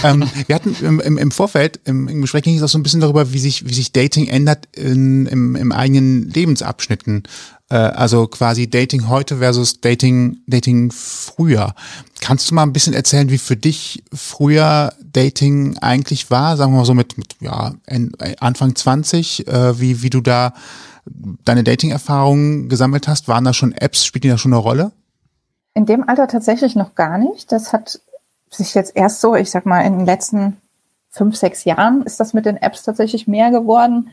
[0.04, 2.84] ähm, wir hatten im, im, im Vorfeld, im, im Gespräch ging es auch so ein
[2.84, 7.24] bisschen darüber, wie sich, wie sich Dating ändert in, im, im eigenen Lebensabschnitten.
[7.72, 11.74] Äh, also quasi Dating heute versus Dating, Dating früher.
[12.20, 16.58] Kannst du mal ein bisschen erzählen, wie für dich früher Dating eigentlich war?
[16.58, 17.74] Sagen wir mal so mit, mit ja,
[18.40, 20.54] Anfang 20, äh, wie, wie du da
[21.46, 23.28] deine Dating-Erfahrungen gesammelt hast.
[23.28, 24.92] Waren da schon Apps, spielt die da schon eine Rolle?
[25.74, 27.52] In dem Alter tatsächlich noch gar nicht.
[27.52, 28.02] Das hat
[28.50, 30.58] sich jetzt erst so, ich sag mal, in den letzten
[31.10, 34.12] fünf, sechs Jahren ist das mit den Apps tatsächlich mehr geworden.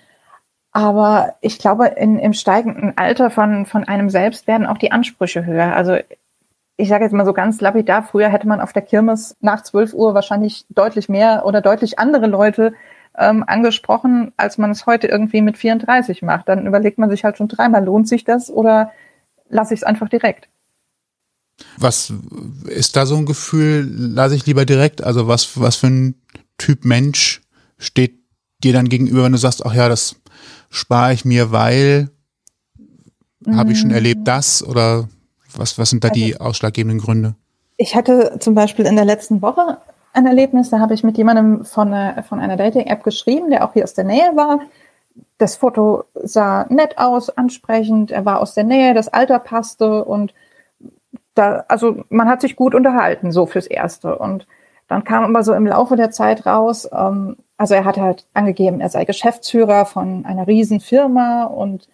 [0.72, 5.44] Aber ich glaube, in, im steigenden Alter von, von einem selbst werden auch die Ansprüche
[5.44, 5.74] höher.
[5.74, 5.96] Also
[6.76, 9.94] ich sage jetzt mal so ganz lapidar, früher hätte man auf der Kirmes nach 12
[9.94, 12.74] Uhr wahrscheinlich deutlich mehr oder deutlich andere Leute
[13.16, 16.48] ähm, angesprochen, als man es heute irgendwie mit 34 macht.
[16.48, 18.92] Dann überlegt man sich halt schon dreimal, lohnt sich das oder
[19.48, 20.48] lasse ich es einfach direkt?
[21.76, 22.12] Was
[22.66, 25.02] ist da so ein Gefühl, lasse ich lieber direkt?
[25.02, 26.14] Also was, was für ein
[26.57, 27.40] Typ Mensch
[27.78, 28.18] steht
[28.62, 30.16] dir dann gegenüber, wenn du sagst, ach ja, das
[30.70, 32.11] spare ich mir, weil
[33.40, 33.57] mhm.
[33.57, 35.09] habe ich schon erlebt das oder
[35.57, 37.35] was, was sind da die also ausschlaggebenden Gründe?
[37.76, 39.78] Ich hatte zum Beispiel in der letzten Woche
[40.12, 43.72] ein Erlebnis, da habe ich mit jemandem von, einer, von einer Dating-App geschrieben, der auch
[43.72, 44.61] hier aus der Nähe war.
[45.38, 50.35] Das Foto sah nett aus, ansprechend, er war aus der Nähe, das Alter passte und
[51.35, 54.18] da, also man hat sich gut unterhalten, so fürs Erste.
[54.18, 54.46] Und
[54.88, 58.80] dann kam aber so im Laufe der Zeit raus, ähm, also er hat halt angegeben,
[58.80, 61.88] er sei Geschäftsführer von einer riesen Firma und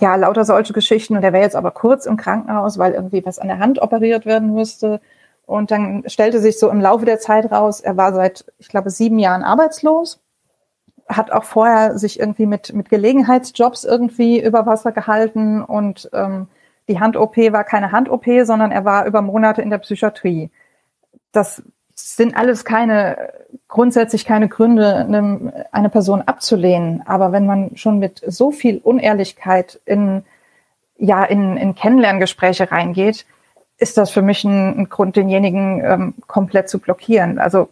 [0.00, 1.16] ja, lauter solche Geschichten.
[1.16, 4.26] Und er wäre jetzt aber kurz im Krankenhaus, weil irgendwie was an der Hand operiert
[4.26, 5.00] werden müsste.
[5.46, 8.90] Und dann stellte sich so im Laufe der Zeit raus, er war seit, ich glaube,
[8.90, 10.20] sieben Jahren arbeitslos,
[11.08, 16.48] hat auch vorher sich irgendwie mit, mit Gelegenheitsjobs irgendwie über Wasser gehalten und ähm,
[16.88, 20.50] die Hand-OP war keine Hand-OP, sondern er war über Monate in der Psychiatrie.
[21.32, 21.62] Das
[21.94, 23.32] sind alles keine,
[23.68, 25.06] grundsätzlich keine Gründe,
[25.72, 27.02] eine, Person abzulehnen.
[27.06, 30.24] Aber wenn man schon mit so viel Unehrlichkeit in,
[30.96, 33.26] ja, in, in Kennenlerngespräche reingeht,
[33.78, 37.38] ist das für mich ein, ein Grund, denjenigen ähm, komplett zu blockieren.
[37.38, 37.68] Also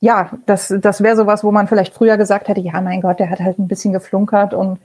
[0.00, 3.30] ja, das, das wäre sowas, wo man vielleicht früher gesagt hätte, ja, mein Gott, der
[3.30, 4.78] hat halt ein bisschen geflunkert und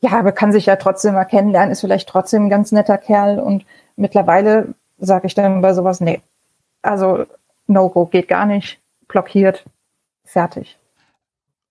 [0.00, 3.38] ja, aber kann sich ja trotzdem mal kennenlernen, ist vielleicht trotzdem ein ganz netter Kerl.
[3.38, 3.64] Und
[3.96, 6.20] mittlerweile sage ich dann bei sowas, nee,
[6.82, 7.24] also
[7.70, 9.64] No-Go geht gar nicht, blockiert,
[10.24, 10.79] fertig.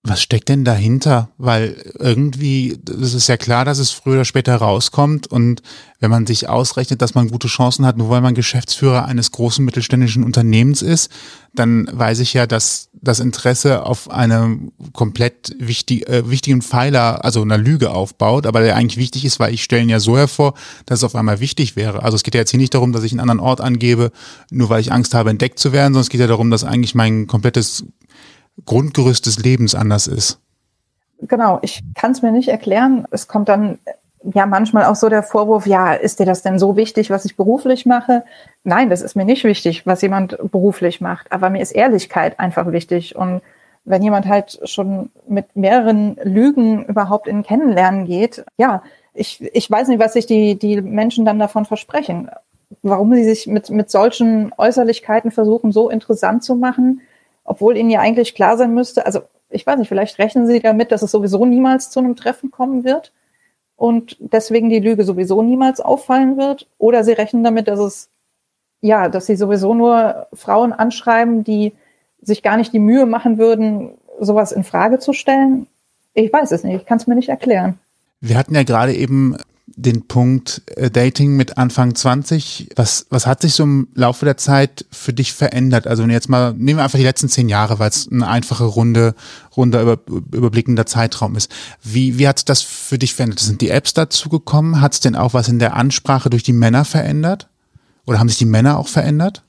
[0.02, 1.28] Was steckt denn dahinter?
[1.36, 5.60] Weil irgendwie, es ist ja klar, dass es früher oder später rauskommt und
[5.98, 9.62] wenn man sich ausrechnet, dass man gute Chancen hat, nur weil man Geschäftsführer eines großen
[9.62, 11.10] mittelständischen Unternehmens ist,
[11.54, 17.42] dann weiß ich ja, dass das Interesse auf einem komplett wichtig, äh, wichtigen Pfeiler, also
[17.42, 20.54] einer Lüge aufbaut, aber der eigentlich wichtig ist, weil ich stelle ihn ja so hervor,
[20.86, 22.02] dass es auf einmal wichtig wäre.
[22.02, 24.12] Also es geht ja jetzt hier nicht darum, dass ich einen anderen Ort angebe,
[24.50, 26.94] nur weil ich Angst habe, entdeckt zu werden, sondern es geht ja darum, dass eigentlich
[26.94, 27.84] mein komplettes
[28.66, 30.40] Grundgerüst des Lebens anders ist.
[31.22, 33.06] Genau, ich kann es mir nicht erklären.
[33.10, 33.78] Es kommt dann
[34.34, 37.36] ja manchmal auch so der Vorwurf, ja, ist dir das denn so wichtig, was ich
[37.36, 38.24] beruflich mache?
[38.64, 41.32] Nein, das ist mir nicht wichtig, was jemand beruflich macht.
[41.32, 43.16] Aber mir ist Ehrlichkeit einfach wichtig.
[43.16, 43.42] Und
[43.84, 48.82] wenn jemand halt schon mit mehreren Lügen überhaupt in Kennenlernen geht, ja,
[49.14, 52.30] ich, ich weiß nicht, was sich die, die Menschen dann davon versprechen.
[52.82, 57.00] Warum sie sich mit, mit solchen Äußerlichkeiten versuchen, so interessant zu machen,
[57.50, 60.92] obwohl ihnen ja eigentlich klar sein müsste, also ich weiß nicht, vielleicht rechnen sie damit,
[60.92, 63.10] dass es sowieso niemals zu einem Treffen kommen wird
[63.74, 66.68] und deswegen die Lüge sowieso niemals auffallen wird.
[66.78, 68.08] Oder sie rechnen damit, dass es,
[68.82, 71.72] ja, dass sie sowieso nur Frauen anschreiben, die
[72.22, 75.66] sich gar nicht die Mühe machen würden, sowas in Frage zu stellen.
[76.14, 77.80] Ich weiß es nicht, ich kann es mir nicht erklären.
[78.20, 79.36] Wir hatten ja gerade eben
[79.76, 82.70] den Punkt äh, Dating mit Anfang 20.
[82.76, 85.86] Was, was hat sich so im Laufe der Zeit für dich verändert?
[85.86, 88.64] Also wenn jetzt mal, nehmen wir einfach die letzten zehn Jahre, weil es eine einfache
[88.64, 89.14] runde,
[89.56, 91.50] runder über, überblickender Zeitraum ist.
[91.82, 93.40] Wie, wie hat das für dich verändert?
[93.40, 94.80] Sind die Apps dazugekommen?
[94.80, 97.48] Hat es denn auch was in der Ansprache durch die Männer verändert?
[98.06, 99.44] Oder haben sich die Männer auch verändert?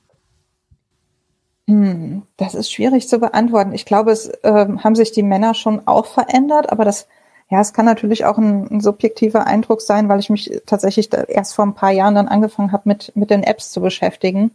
[1.68, 3.72] Hm, das ist schwierig zu beantworten.
[3.72, 7.06] Ich glaube, es äh, haben sich die Männer schon auch verändert, aber das
[7.52, 11.54] ja, es kann natürlich auch ein, ein subjektiver Eindruck sein, weil ich mich tatsächlich erst
[11.54, 14.52] vor ein paar Jahren dann angefangen habe, mit, mit den Apps zu beschäftigen.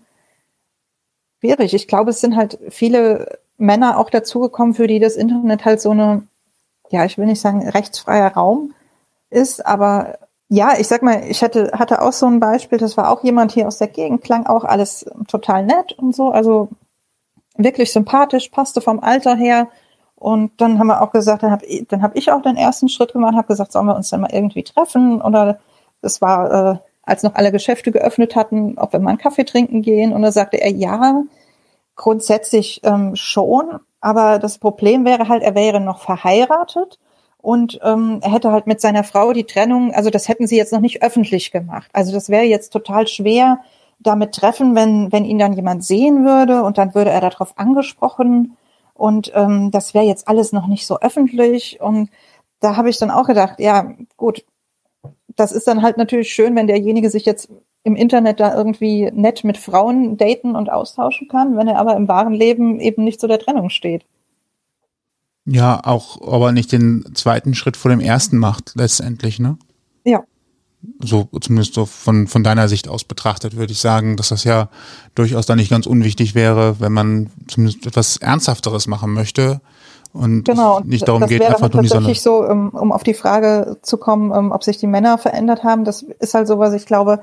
[1.40, 1.76] Schwierig.
[1.76, 5.92] Ich glaube, es sind halt viele Männer auch dazugekommen, für die das Internet halt so
[5.92, 6.24] eine,
[6.90, 8.74] ja, ich will nicht sagen rechtsfreier Raum
[9.30, 10.18] ist, aber
[10.50, 13.52] ja, ich sag mal, ich hatte, hatte auch so ein Beispiel, das war auch jemand
[13.52, 16.70] hier aus der Gegend, klang auch alles total nett und so, also
[17.58, 19.68] wirklich sympathisch, passte vom Alter her,
[20.20, 23.36] und dann haben wir auch gesagt, dann habe hab ich auch den ersten Schritt gemacht,
[23.36, 25.22] habe gesagt, sollen wir uns dann mal irgendwie treffen?
[25.22, 25.60] Oder
[26.02, 29.84] das war, äh, als noch alle Geschäfte geöffnet hatten, ob wir mal einen Kaffee trinken
[29.84, 30.14] gehen.
[30.14, 31.24] Und da sagte er, ja,
[31.96, 33.80] grundsätzlich ähm, schon.
[34.02, 36.98] Aber das Problem wäre halt, er wäre noch verheiratet
[37.38, 40.74] und ähm, er hätte halt mit seiner Frau die Trennung, also das hätten sie jetzt
[40.74, 41.90] noch nicht öffentlich gemacht.
[41.94, 43.60] Also das wäre jetzt total schwer
[44.00, 48.58] damit treffen, wenn, wenn ihn dann jemand sehen würde und dann würde er darauf angesprochen
[48.98, 51.80] und ähm, das wäre jetzt alles noch nicht so öffentlich.
[51.82, 52.10] Und
[52.60, 54.44] da habe ich dann auch gedacht, ja, gut,
[55.36, 57.50] das ist dann halt natürlich schön, wenn derjenige sich jetzt
[57.84, 62.08] im Internet da irgendwie nett mit Frauen daten und austauschen kann, wenn er aber im
[62.08, 64.06] wahren Leben eben nicht zu der Trennung steht.
[65.46, 69.58] Ja, auch, aber nicht den zweiten Schritt vor dem ersten macht, letztendlich, ne?
[70.04, 70.24] Ja,
[71.00, 74.70] so zumindest so von, von deiner Sicht aus betrachtet, würde ich sagen, dass das ja
[75.16, 79.62] durchaus da nicht ganz unwichtig wäre, wenn man zumindest etwas Ernsthafteres machen möchte
[80.14, 82.02] und genau, nicht darum das geht, wäre einfach nur die Sonne.
[82.02, 85.64] tatsächlich so, um, um auf die Frage zu kommen, um, ob sich die Männer verändert
[85.64, 85.84] haben.
[85.84, 87.20] Das ist halt so, was ich glaube,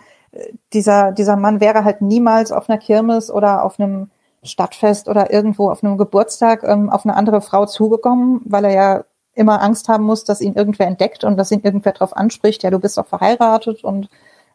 [0.72, 4.10] dieser, dieser Mann wäre halt niemals auf einer Kirmes oder auf einem
[4.42, 9.04] Stadtfest oder irgendwo auf einem Geburtstag ähm, auf eine andere Frau zugekommen, weil er ja
[9.34, 12.70] immer Angst haben muss, dass ihn irgendwer entdeckt und dass ihn irgendwer darauf anspricht, ja,
[12.70, 14.08] du bist doch verheiratet und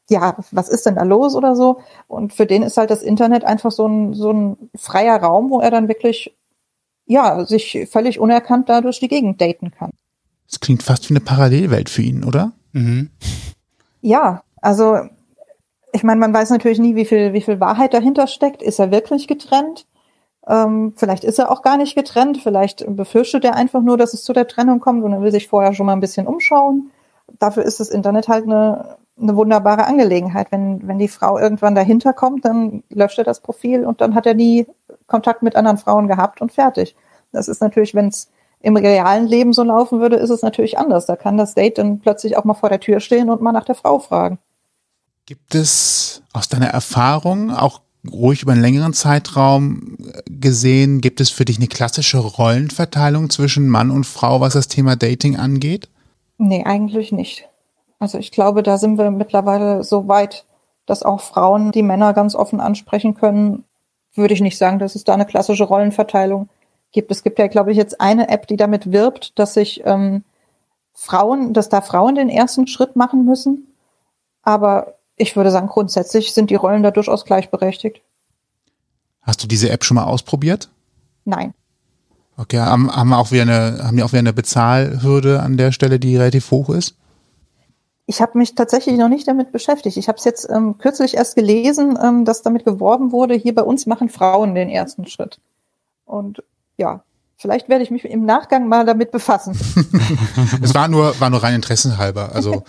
[0.09, 1.81] ja, was ist denn da los oder so?
[2.07, 5.59] Und für den ist halt das Internet einfach so ein, so ein freier Raum, wo
[5.59, 6.35] er dann wirklich,
[7.05, 9.91] ja, sich völlig unerkannt da durch die Gegend daten kann.
[10.47, 12.53] Das klingt fast wie eine Parallelwelt für ihn, oder?
[12.71, 13.11] Mhm.
[14.01, 14.97] Ja, also
[15.91, 18.61] ich meine, man weiß natürlich nie, wie viel, wie viel Wahrheit dahinter steckt.
[18.61, 19.85] Ist er wirklich getrennt?
[20.49, 24.23] Ähm, vielleicht ist er auch gar nicht getrennt, vielleicht befürchtet er einfach nur, dass es
[24.23, 26.89] zu der Trennung kommt und er will sich vorher schon mal ein bisschen umschauen.
[27.37, 30.51] Dafür ist das Internet halt eine, eine wunderbare Angelegenheit.
[30.51, 34.25] Wenn, wenn die Frau irgendwann dahinter kommt, dann löscht er das Profil und dann hat
[34.25, 34.65] er nie
[35.05, 36.95] Kontakt mit anderen Frauen gehabt und fertig.
[37.31, 41.05] Das ist natürlich, wenn es im realen Leben so laufen würde, ist es natürlich anders.
[41.05, 43.65] Da kann das Date dann plötzlich auch mal vor der Tür stehen und mal nach
[43.65, 44.39] der Frau fragen.
[45.27, 51.45] Gibt es aus deiner Erfahrung auch ruhig über einen längeren Zeitraum gesehen, gibt es für
[51.45, 55.89] dich eine klassische Rollenverteilung zwischen Mann und Frau, was das Thema Dating angeht?
[56.37, 57.49] Nee, eigentlich nicht.
[57.99, 60.45] Also ich glaube, da sind wir mittlerweile so weit,
[60.85, 63.65] dass auch Frauen die Männer ganz offen ansprechen können.
[64.15, 66.49] Würde ich nicht sagen, dass es da eine klassische Rollenverteilung
[66.91, 67.11] gibt.
[67.11, 70.23] Es gibt ja, glaube ich, jetzt eine App, die damit wirbt, dass sich ähm,
[70.93, 73.67] Frauen, dass da Frauen den ersten Schritt machen müssen.
[74.41, 78.01] Aber ich würde sagen, grundsätzlich sind die Rollen da durchaus gleichberechtigt.
[79.21, 80.69] Hast du diese App schon mal ausprobiert?
[81.25, 81.53] Nein.
[82.37, 85.99] Okay, haben, haben, auch wieder eine, haben die auch wieder eine Bezahlhürde an der Stelle,
[85.99, 86.95] die relativ hoch ist?
[88.05, 89.97] Ich habe mich tatsächlich noch nicht damit beschäftigt.
[89.97, 93.61] Ich habe es jetzt ähm, kürzlich erst gelesen, ähm, dass damit geworben wurde, hier bei
[93.61, 95.39] uns machen Frauen den ersten Schritt.
[96.05, 96.41] Und
[96.77, 97.03] ja,
[97.41, 99.57] Vielleicht werde ich mich im Nachgang mal damit befassen.
[100.61, 102.35] es war nur, war nur rein interessenhalber.
[102.35, 102.65] Also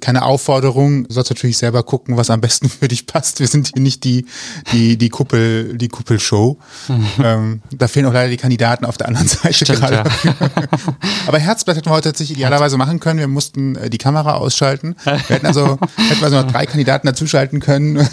[0.00, 1.08] keine Aufforderung.
[1.08, 3.40] Du sollst natürlich selber gucken, was am besten für dich passt.
[3.40, 4.26] Wir sind hier nicht die,
[4.70, 6.56] die, die Kuppel, die Kuppelshow.
[7.20, 10.08] ähm, da fehlen auch leider die Kandidaten auf der anderen Seite Stimmt, gerade.
[10.22, 10.34] Ja.
[11.26, 13.18] Aber Herzblatt hätten wir heute tatsächlich idealerweise machen können.
[13.18, 14.94] Wir mussten äh, die Kamera ausschalten.
[15.02, 18.08] Wir hätten also, hätten also noch drei Kandidaten dazuschalten können.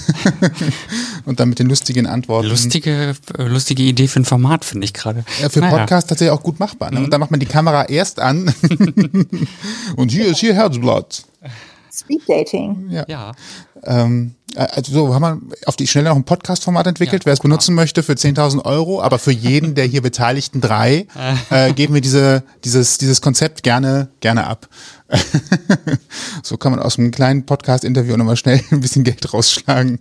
[1.25, 2.49] Und dann mit den lustigen Antworten.
[2.49, 5.23] Lustige, äh, lustige Idee für ein Format, finde ich gerade.
[5.39, 5.82] Ja, für naja.
[5.85, 6.91] Podcast tatsächlich auch gut machbar.
[6.91, 6.99] Ne?
[6.99, 7.05] Mhm.
[7.05, 8.53] Und dann macht man die Kamera erst an.
[9.95, 11.23] und hier ist hier Herzblatt.
[11.93, 12.89] Speed Dating.
[12.89, 13.05] Ja.
[13.07, 13.31] ja.
[13.83, 17.33] Ähm, äh, also so haben wir auf die Schnelle noch ein Podcast-Format entwickelt, ja, wer
[17.33, 21.07] es benutzen möchte für 10.000 Euro, aber für jeden der hier Beteiligten drei
[21.49, 24.67] äh, geben wir diese, dieses, dieses Konzept gerne, gerne ab.
[26.43, 29.99] so kann man aus einem kleinen Podcast-Interview nochmal schnell ein bisschen Geld rausschlagen.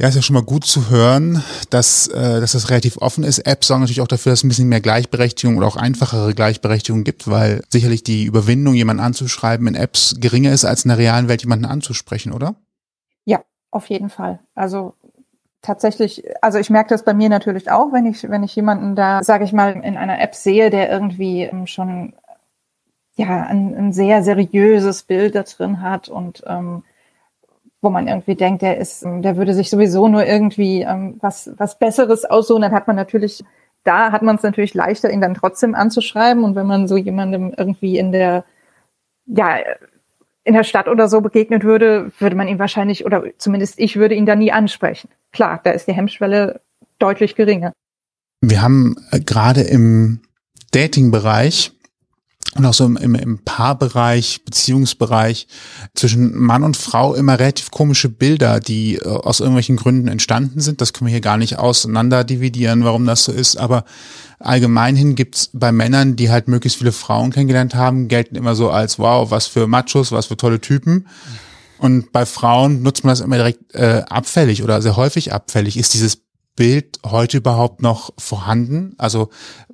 [0.00, 3.40] Ja, ist ja schon mal gut zu hören, dass, äh, dass das relativ offen ist.
[3.40, 7.02] Apps sorgen natürlich auch dafür, dass es ein bisschen mehr Gleichberechtigung oder auch einfachere Gleichberechtigung
[7.02, 11.28] gibt, weil sicherlich die Überwindung, jemanden anzuschreiben in Apps geringer ist, als in der realen
[11.28, 12.54] Welt jemanden anzusprechen, oder?
[13.24, 14.38] Ja, auf jeden Fall.
[14.54, 14.94] Also
[15.62, 19.24] tatsächlich, also ich merke das bei mir natürlich auch, wenn ich, wenn ich jemanden da,
[19.24, 22.12] sage ich mal, in einer App sehe, der irgendwie ähm, schon
[23.16, 26.84] ja ein, ein sehr seriöses Bild da drin hat und ähm,
[27.80, 31.78] wo man irgendwie denkt, der ist, der würde sich sowieso nur irgendwie ähm, was, was
[31.78, 33.44] Besseres aussuchen, dann hat man natürlich,
[33.84, 36.42] da hat man es natürlich leichter, ihn dann trotzdem anzuschreiben.
[36.42, 38.44] Und wenn man so jemandem irgendwie in der,
[39.26, 39.58] ja,
[40.44, 44.14] in der Stadt oder so begegnet würde, würde man ihn wahrscheinlich, oder zumindest ich würde
[44.14, 45.10] ihn da nie ansprechen.
[45.30, 46.60] Klar, da ist die Hemmschwelle
[46.98, 47.72] deutlich geringer.
[48.40, 50.20] Wir haben äh, gerade im
[50.72, 51.72] Dating-Bereich
[52.54, 55.46] und auch so im, im, im Paarbereich, Beziehungsbereich
[55.94, 60.80] zwischen Mann und Frau immer relativ komische Bilder, die äh, aus irgendwelchen Gründen entstanden sind.
[60.80, 63.58] Das können wir hier gar nicht auseinander dividieren, warum das so ist.
[63.58, 63.84] Aber
[64.38, 68.70] allgemein hin gibt's bei Männern, die halt möglichst viele Frauen kennengelernt haben, gelten immer so
[68.70, 71.06] als wow, was für Machos, was für tolle Typen.
[71.78, 75.76] Und bei Frauen nutzt man das immer direkt äh, abfällig oder sehr häufig abfällig.
[75.76, 76.22] Ist dieses
[76.56, 78.94] Bild heute überhaupt noch vorhanden?
[78.98, 79.28] Also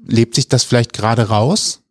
[0.04, 1.83] lebt sich das vielleicht gerade raus?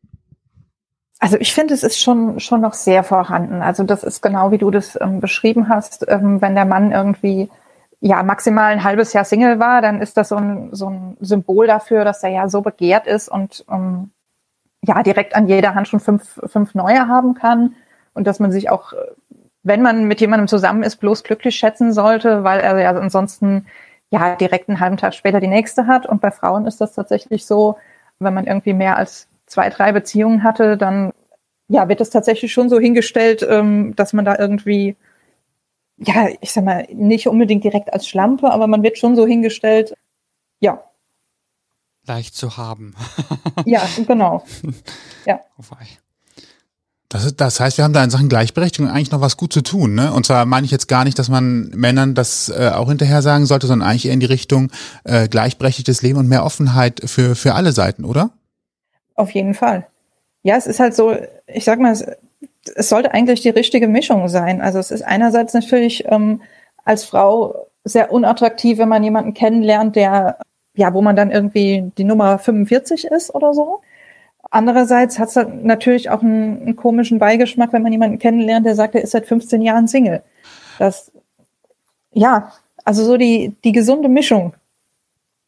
[1.23, 3.61] Also ich finde, es ist schon, schon noch sehr vorhanden.
[3.61, 6.05] Also das ist genau wie du das ähm, beschrieben hast.
[6.09, 7.49] Ähm, wenn der Mann irgendwie
[8.01, 11.65] ja maximal ein halbes Jahr Single war, dann ist das so ein, so ein Symbol
[11.65, 14.11] dafür, dass er ja so begehrt ist und ähm,
[14.81, 17.75] ja direkt an jeder Hand schon fünf, fünf neue haben kann
[18.13, 18.91] und dass man sich auch,
[19.63, 23.67] wenn man mit jemandem zusammen ist, bloß glücklich schätzen sollte, weil er ja ansonsten
[24.09, 26.05] ja direkt einen halben Tag später die nächste hat.
[26.05, 27.77] Und bei Frauen ist das tatsächlich so,
[28.19, 31.13] wenn man irgendwie mehr als zwei, drei Beziehungen hatte, dann
[31.67, 34.95] ja, wird es tatsächlich schon so hingestellt, ähm, dass man da irgendwie,
[35.97, 39.95] ja, ich sag mal, nicht unbedingt direkt als Schlampe, aber man wird schon so hingestellt,
[40.59, 40.83] ja.
[42.05, 42.95] Leicht zu haben.
[43.65, 44.43] ja, genau.
[45.25, 45.39] Ja.
[47.07, 49.61] Das, ist, das heißt, wir haben da in Sachen Gleichberechtigung eigentlich noch was gut zu
[49.61, 49.95] tun.
[49.95, 50.11] Ne?
[50.11, 53.45] Und zwar meine ich jetzt gar nicht, dass man Männern das äh, auch hinterher sagen
[53.45, 54.69] sollte, sondern eigentlich eher in die Richtung
[55.05, 58.31] äh, gleichberechtigtes Leben und mehr Offenheit für, für alle Seiten, oder?
[59.15, 59.87] Auf jeden Fall.
[60.43, 61.15] Ja, es ist halt so,
[61.47, 62.05] ich sag mal, es,
[62.75, 64.61] es sollte eigentlich die richtige Mischung sein.
[64.61, 66.41] Also es ist einerseits natürlich ähm,
[66.83, 70.37] als Frau sehr unattraktiv, wenn man jemanden kennenlernt, der,
[70.75, 73.81] ja, wo man dann irgendwie die Nummer 45 ist oder so.
[74.49, 78.95] Andererseits hat es natürlich auch einen, einen, komischen Beigeschmack, wenn man jemanden kennenlernt, der sagt,
[78.95, 80.21] er ist seit 15 Jahren Single.
[80.79, 81.11] Das,
[82.11, 82.51] ja,
[82.83, 84.53] also so die, die gesunde Mischung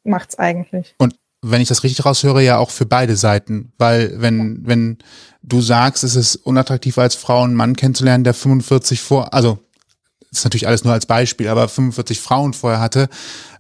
[0.03, 0.95] macht's eigentlich.
[0.97, 1.15] Und
[1.51, 3.71] wenn ich das richtig raushöre, ja auch für beide Seiten.
[3.77, 4.97] Weil wenn, wenn
[5.43, 9.59] du sagst, es ist unattraktiv als Frau einen Mann kennenzulernen, der 45 vor, also
[10.31, 13.09] ist natürlich alles nur als Beispiel, aber 45 Frauen vorher hatte,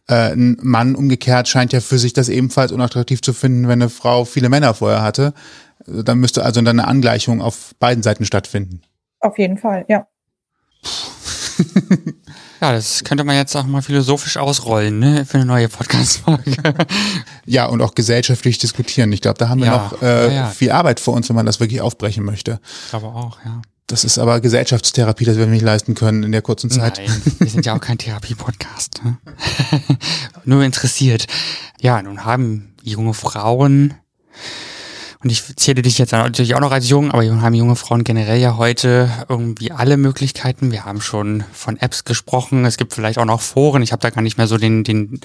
[0.07, 3.89] äh, ein Mann umgekehrt scheint ja für sich das ebenfalls unattraktiv zu finden, wenn eine
[3.89, 5.33] Frau viele Männer vorher hatte.
[5.85, 8.81] Dann müsste also dann eine Angleichung auf beiden Seiten stattfinden.
[9.19, 10.07] Auf jeden Fall, ja.
[12.61, 16.55] Ja, das könnte man jetzt auch mal philosophisch ausrollen, ne, für eine neue Podcast-Folge.
[17.47, 19.11] Ja, und auch gesellschaftlich diskutieren.
[19.11, 20.49] Ich glaube, da haben wir ja, noch äh, ja, ja.
[20.49, 22.59] viel Arbeit vor uns, wenn man das wirklich aufbrechen möchte.
[22.85, 23.61] Ich glaube auch, ja.
[23.85, 26.99] Das ist aber Gesellschaftstherapie, das wir nicht leisten können in der kurzen Zeit.
[27.05, 29.01] Nein, wir sind ja auch kein Therapie-Podcast.
[29.03, 29.17] Ne?
[30.43, 31.27] Nur interessiert.
[31.79, 33.93] Ja, nun haben junge Frauen
[35.25, 38.03] und ich zähle dich jetzt natürlich auch noch als jung, aber wir haben junge Frauen
[38.03, 40.71] generell ja heute irgendwie alle Möglichkeiten.
[40.71, 42.63] Wir haben schon von Apps gesprochen.
[42.63, 43.81] Es gibt vielleicht auch noch Foren.
[43.81, 45.19] Ich habe da gar nicht mehr so den, den,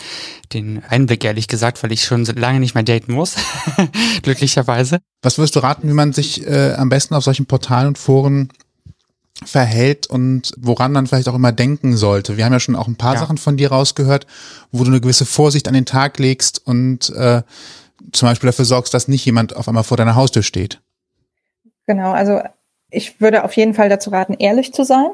[0.54, 3.34] den Einblick, ehrlich gesagt, weil ich schon lange nicht mehr daten muss.
[4.22, 5.00] Glücklicherweise.
[5.20, 8.48] Was würdest du raten, wie man sich äh, am besten auf solchen Portalen und Foren
[9.44, 12.38] verhält und woran man vielleicht auch immer denken sollte.
[12.38, 13.20] Wir haben ja schon auch ein paar ja.
[13.20, 14.26] Sachen von dir rausgehört,
[14.72, 17.42] wo du eine gewisse Vorsicht an den Tag legst und äh,
[18.12, 20.80] zum Beispiel dafür sorgst, dass nicht jemand auf einmal vor deiner Haustür steht.
[21.86, 22.40] Genau, also
[22.90, 25.10] ich würde auf jeden Fall dazu raten, ehrlich zu sein.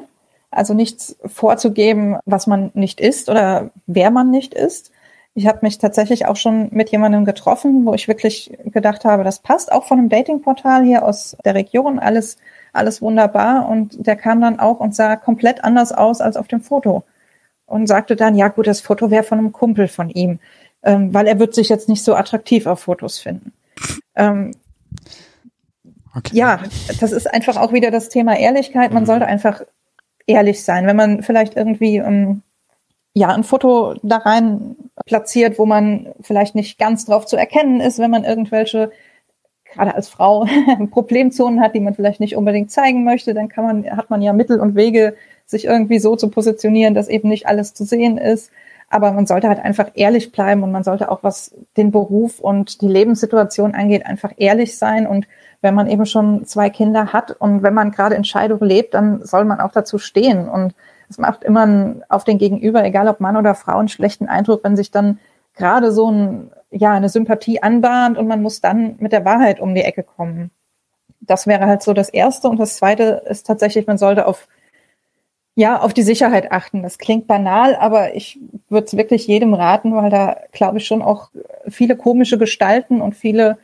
[0.49, 4.91] Also nichts vorzugeben, was man nicht ist oder wer man nicht ist.
[5.33, 9.39] Ich habe mich tatsächlich auch schon mit jemandem getroffen, wo ich wirklich gedacht habe, das
[9.39, 12.37] passt auch von einem Datingportal hier aus der Region, alles,
[12.73, 13.69] alles wunderbar.
[13.69, 17.03] Und der kam dann auch und sah komplett anders aus als auf dem Foto.
[17.67, 20.39] Und sagte dann, ja gut, das Foto wäre von einem Kumpel von ihm
[20.87, 23.51] ähm, weil er wird sich jetzt nicht so attraktiv auf Fotos finden.
[24.15, 24.51] Ähm,
[26.15, 26.31] okay.
[26.35, 26.61] Ja,
[27.01, 28.93] das ist einfach auch wieder das Thema Ehrlichkeit.
[28.93, 29.07] Man mhm.
[29.07, 29.61] sollte einfach
[30.25, 30.87] ehrlich sein.
[30.87, 32.41] Wenn man vielleicht irgendwie ähm,
[33.13, 37.99] ja ein Foto da rein platziert, wo man vielleicht nicht ganz drauf zu erkennen ist,
[37.99, 38.91] wenn man irgendwelche
[39.73, 40.47] gerade als Frau
[40.91, 44.31] Problemzonen hat, die man vielleicht nicht unbedingt zeigen möchte, dann kann man, hat man ja
[44.31, 45.15] Mittel und Wege,
[45.45, 48.51] sich irgendwie so zu positionieren, dass eben nicht alles zu sehen ist.
[48.89, 52.81] Aber man sollte halt einfach ehrlich bleiben und man sollte auch, was den Beruf und
[52.81, 55.05] die Lebenssituation angeht, einfach ehrlich sein.
[55.07, 55.27] Und
[55.61, 59.23] wenn man eben schon zwei Kinder hat und wenn man gerade in Scheidung lebt, dann
[59.25, 60.47] soll man auch dazu stehen.
[60.47, 60.73] Und
[61.09, 64.77] es macht immer auf den Gegenüber, egal ob Mann oder Frau, einen schlechten Eindruck, wenn
[64.77, 65.19] sich dann
[65.55, 69.73] gerade so ein, ja, eine Sympathie anbahnt und man muss dann mit der Wahrheit um
[69.75, 70.51] die Ecke kommen.
[71.19, 72.47] Das wäre halt so das Erste.
[72.47, 74.47] Und das Zweite ist tatsächlich, man sollte auf
[75.57, 76.83] ja, auf die Sicherheit achten.
[76.83, 78.39] Das klingt banal, aber ich
[78.69, 81.31] würde es wirklich jedem raten, weil da glaube ich schon auch
[81.67, 83.57] viele komische Gestalten und viele,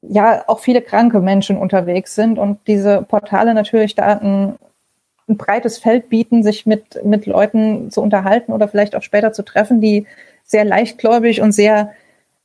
[0.00, 4.54] ja, auch viele kranke Menschen unterwegs sind und diese Portale natürlich da ein,
[5.28, 9.42] ein breites Feld bieten, sich mit, mit Leuten zu unterhalten oder vielleicht auch später zu
[9.42, 10.06] treffen, die
[10.44, 11.92] sehr leichtgläubig und sehr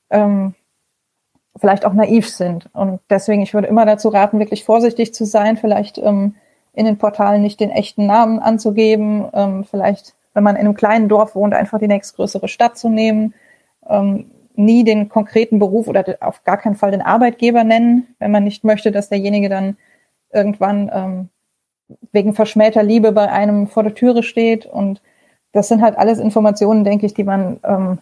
[0.09, 0.55] ähm,
[1.55, 2.67] vielleicht auch naiv sind.
[2.73, 6.35] Und deswegen, ich würde immer dazu raten, wirklich vorsichtig zu sein, vielleicht ähm,
[6.79, 11.09] in den Portalen nicht den echten Namen anzugeben, ähm, vielleicht, wenn man in einem kleinen
[11.09, 13.33] Dorf wohnt, einfach die nächstgrößere Stadt zu nehmen,
[13.87, 18.45] ähm, nie den konkreten Beruf oder auf gar keinen Fall den Arbeitgeber nennen, wenn man
[18.45, 19.75] nicht möchte, dass derjenige dann
[20.31, 21.29] irgendwann ähm,
[22.13, 24.65] wegen verschmähter Liebe bei einem vor der Türe steht.
[24.65, 25.01] Und
[25.51, 27.99] das sind halt alles Informationen, denke ich, die man, ähm,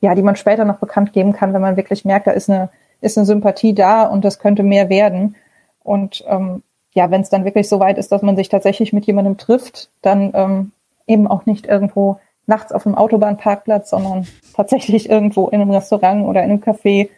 [0.00, 2.70] ja, die man später noch bekannt geben kann, wenn man wirklich merkt, da ist eine,
[3.02, 5.36] ist eine Sympathie da und das könnte mehr werden.
[5.82, 6.62] Und ähm,
[6.96, 9.90] ja, wenn es dann wirklich so weit ist, dass man sich tatsächlich mit jemandem trifft,
[10.00, 10.72] dann ähm,
[11.06, 16.42] eben auch nicht irgendwo nachts auf einem Autobahnparkplatz, sondern tatsächlich irgendwo in einem Restaurant oder
[16.42, 17.10] in einem Café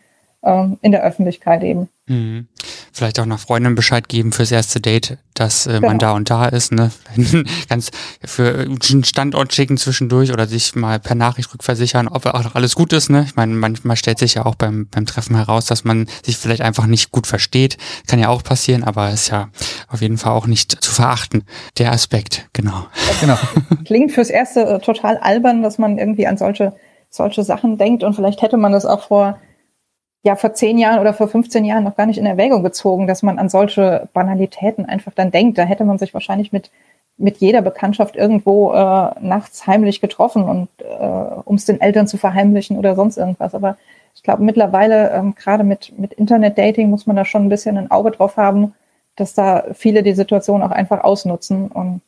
[0.43, 1.89] ähm, in der Öffentlichkeit eben.
[2.07, 2.47] Mhm.
[2.93, 5.89] Vielleicht auch nach Freundin Bescheid geben fürs erste Date, dass äh, genau.
[5.89, 6.91] man da und da ist, ne?
[7.69, 7.91] Ganz
[8.25, 12.75] für einen Standort schicken zwischendurch oder sich mal per Nachricht rückversichern, ob auch noch alles
[12.75, 13.25] gut ist, ne?
[13.27, 16.63] Ich meine, manchmal stellt sich ja auch beim, beim Treffen heraus, dass man sich vielleicht
[16.63, 17.77] einfach nicht gut versteht.
[18.07, 19.51] Kann ja auch passieren, aber ist ja
[19.89, 21.45] auf jeden Fall auch nicht zu verachten.
[21.79, 22.87] Der Aspekt, genau.
[23.21, 23.37] genau.
[23.85, 26.75] Klingt fürs erste äh, total albern, dass man irgendwie an solche,
[27.11, 29.39] solche Sachen denkt und vielleicht hätte man das auch vor
[30.23, 33.23] ja vor zehn Jahren oder vor 15 Jahren noch gar nicht in Erwägung gezogen, dass
[33.23, 35.59] man an solche Banalitäten einfach dann denkt.
[35.59, 36.71] Da hätte man sich wahrscheinlich mit
[37.21, 42.17] mit jeder Bekanntschaft irgendwo äh, nachts heimlich getroffen und äh, um es den Eltern zu
[42.17, 43.55] verheimlichen oder sonst irgendwas.
[43.57, 43.77] Aber
[44.15, 47.91] ich glaube mittlerweile ähm, gerade mit mit Internet-Dating muss man da schon ein bisschen ein
[47.91, 48.75] Auge drauf haben,
[49.17, 52.03] dass da viele die Situation auch einfach ausnutzen und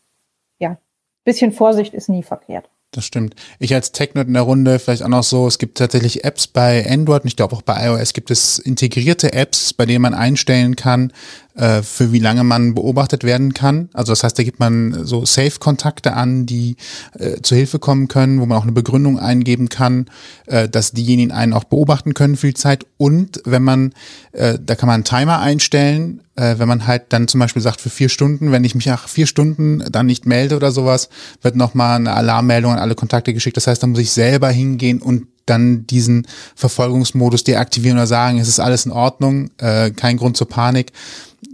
[0.61, 0.77] ja,
[1.25, 2.69] bisschen Vorsicht ist nie verkehrt.
[2.93, 3.37] Das stimmt.
[3.61, 6.85] Ich als Tech-Nerd in der Runde vielleicht auch noch so, es gibt tatsächlich Apps bei
[6.91, 10.75] Android und ich glaube auch bei iOS gibt es integrierte Apps, bei denen man einstellen
[10.75, 11.13] kann,
[11.55, 13.89] äh, für wie lange man beobachtet werden kann.
[13.93, 16.77] Also das heißt, da gibt man so Safe-Kontakte an, die
[17.19, 20.07] äh, zu Hilfe kommen können, wo man auch eine Begründung eingeben kann,
[20.47, 22.87] äh, dass diejenigen einen auch beobachten können für die Zeit.
[22.97, 23.93] Und wenn man,
[24.33, 27.81] äh, da kann man einen Timer einstellen, äh, wenn man halt dann zum Beispiel sagt,
[27.81, 31.09] für vier Stunden, wenn ich mich nach vier Stunden dann nicht melde oder sowas,
[31.43, 33.57] wird nochmal eine Alarmmeldung an alle Kontakte geschickt.
[33.57, 38.49] Das heißt, da muss ich selber hingehen und dann diesen Verfolgungsmodus deaktivieren oder sagen, es
[38.49, 40.93] ist alles in Ordnung, äh, kein Grund zur Panik,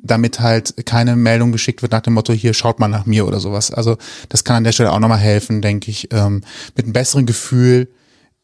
[0.02, 3.40] damit halt keine Meldung geschickt wird nach dem Motto, hier schaut mal nach mir oder
[3.40, 3.70] sowas.
[3.70, 3.96] Also
[4.28, 6.42] das kann an der Stelle auch nochmal helfen, denke ich, ähm,
[6.76, 7.88] mit einem besseren Gefühl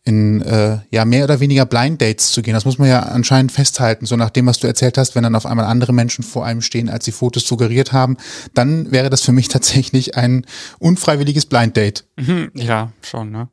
[0.05, 2.55] in äh, ja mehr oder weniger Blind Dates zu gehen.
[2.55, 4.07] Das muss man ja anscheinend festhalten.
[4.07, 6.61] So nach dem, was du erzählt hast, wenn dann auf einmal andere Menschen vor einem
[6.61, 8.17] stehen, als die Fotos suggeriert haben,
[8.55, 10.45] dann wäre das für mich tatsächlich ein
[10.79, 12.05] unfreiwilliges Blind Date.
[12.17, 13.49] Mhm, ja, schon, ne?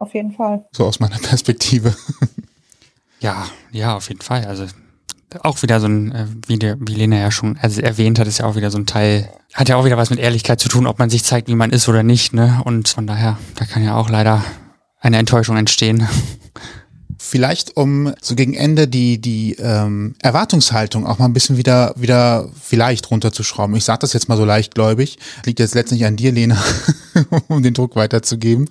[0.00, 0.66] Auf jeden Fall.
[0.72, 1.94] So aus meiner Perspektive.
[3.20, 4.46] ja, ja, auf jeden Fall.
[4.46, 4.66] Also
[5.42, 8.38] auch wieder so ein, äh, wie, der, wie Lena ja schon also erwähnt hat, ist
[8.38, 10.86] ja auch wieder so ein Teil, hat ja auch wieder was mit Ehrlichkeit zu tun,
[10.86, 12.62] ob man sich zeigt, wie man ist oder nicht, ne?
[12.64, 14.42] Und von daher, da kann ja auch leider
[15.00, 16.08] eine Enttäuschung entstehen.
[17.30, 22.48] Vielleicht um so gegen Ende die die ähm, Erwartungshaltung auch mal ein bisschen wieder wieder
[22.60, 23.76] vielleicht runterzuschrauben.
[23.76, 25.16] Ich sage das jetzt mal so leichtgläubig.
[25.44, 26.60] Liegt jetzt letztlich an dir, Lena,
[27.46, 28.68] um den Druck weiterzugeben.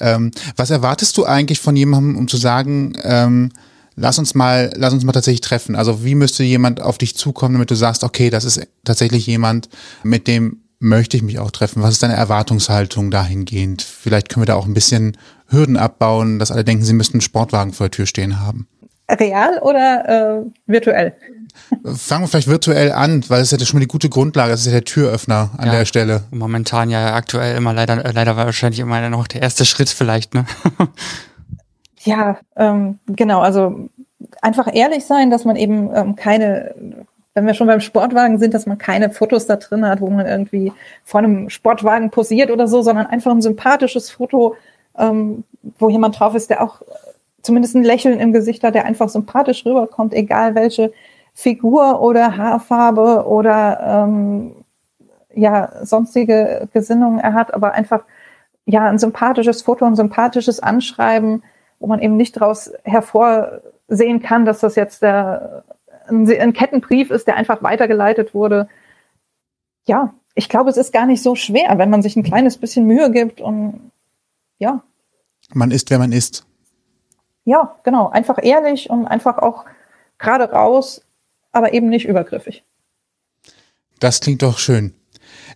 [0.00, 3.50] Ähm, was erwartest du eigentlich von jemandem, um zu sagen, ähm,
[3.96, 5.76] lass uns mal, lass uns mal tatsächlich treffen.
[5.76, 9.68] Also wie müsste jemand auf dich zukommen, damit du sagst, okay, das ist tatsächlich jemand,
[10.02, 11.82] mit dem möchte ich mich auch treffen?
[11.82, 13.82] Was ist deine Erwartungshaltung dahingehend?
[13.82, 15.18] Vielleicht können wir da auch ein bisschen
[15.50, 18.68] Hürden abbauen, dass alle denken, sie müssten einen Sportwagen vor der Tür stehen haben.
[19.10, 21.14] Real oder äh, virtuell?
[21.84, 24.60] Fangen wir vielleicht virtuell an, weil es ist ja schon mal die gute Grundlage, das
[24.60, 26.22] ist ja der Türöffner an ja, der Stelle.
[26.30, 30.34] Momentan ja aktuell immer leider, äh, leider war wahrscheinlich immer noch der erste Schritt vielleicht,
[30.34, 30.46] ne?
[32.04, 33.88] ja, ähm, genau, also
[34.42, 36.74] einfach ehrlich sein, dass man eben ähm, keine
[37.34, 40.26] wenn wir schon beim Sportwagen sind, dass man keine Fotos da drin hat, wo man
[40.26, 40.72] irgendwie
[41.04, 44.56] vor einem Sportwagen posiert oder so, sondern einfach ein sympathisches Foto,
[45.00, 45.44] ähm,
[45.78, 46.82] wo jemand drauf ist, der auch
[47.42, 50.92] zumindest ein Lächeln im Gesicht hat, der einfach sympathisch rüberkommt, egal welche
[51.32, 54.52] Figur oder Haarfarbe oder ähm,
[55.34, 58.04] ja sonstige Gesinnungen er hat, aber einfach
[58.66, 61.42] ja, ein sympathisches Foto, ein sympathisches Anschreiben,
[61.78, 65.64] wo man eben nicht daraus hervorsehen kann, dass das jetzt der,
[66.08, 68.68] ein, ein Kettenbrief ist, der einfach weitergeleitet wurde.
[69.86, 72.86] Ja, ich glaube, es ist gar nicht so schwer, wenn man sich ein kleines bisschen
[72.86, 73.90] Mühe gibt und
[74.58, 74.82] ja.
[75.52, 76.44] Man ist, wer man ist.
[77.44, 78.08] Ja, genau.
[78.10, 79.64] Einfach ehrlich und einfach auch
[80.18, 81.02] gerade raus,
[81.52, 82.64] aber eben nicht übergriffig.
[83.98, 84.94] Das klingt doch schön.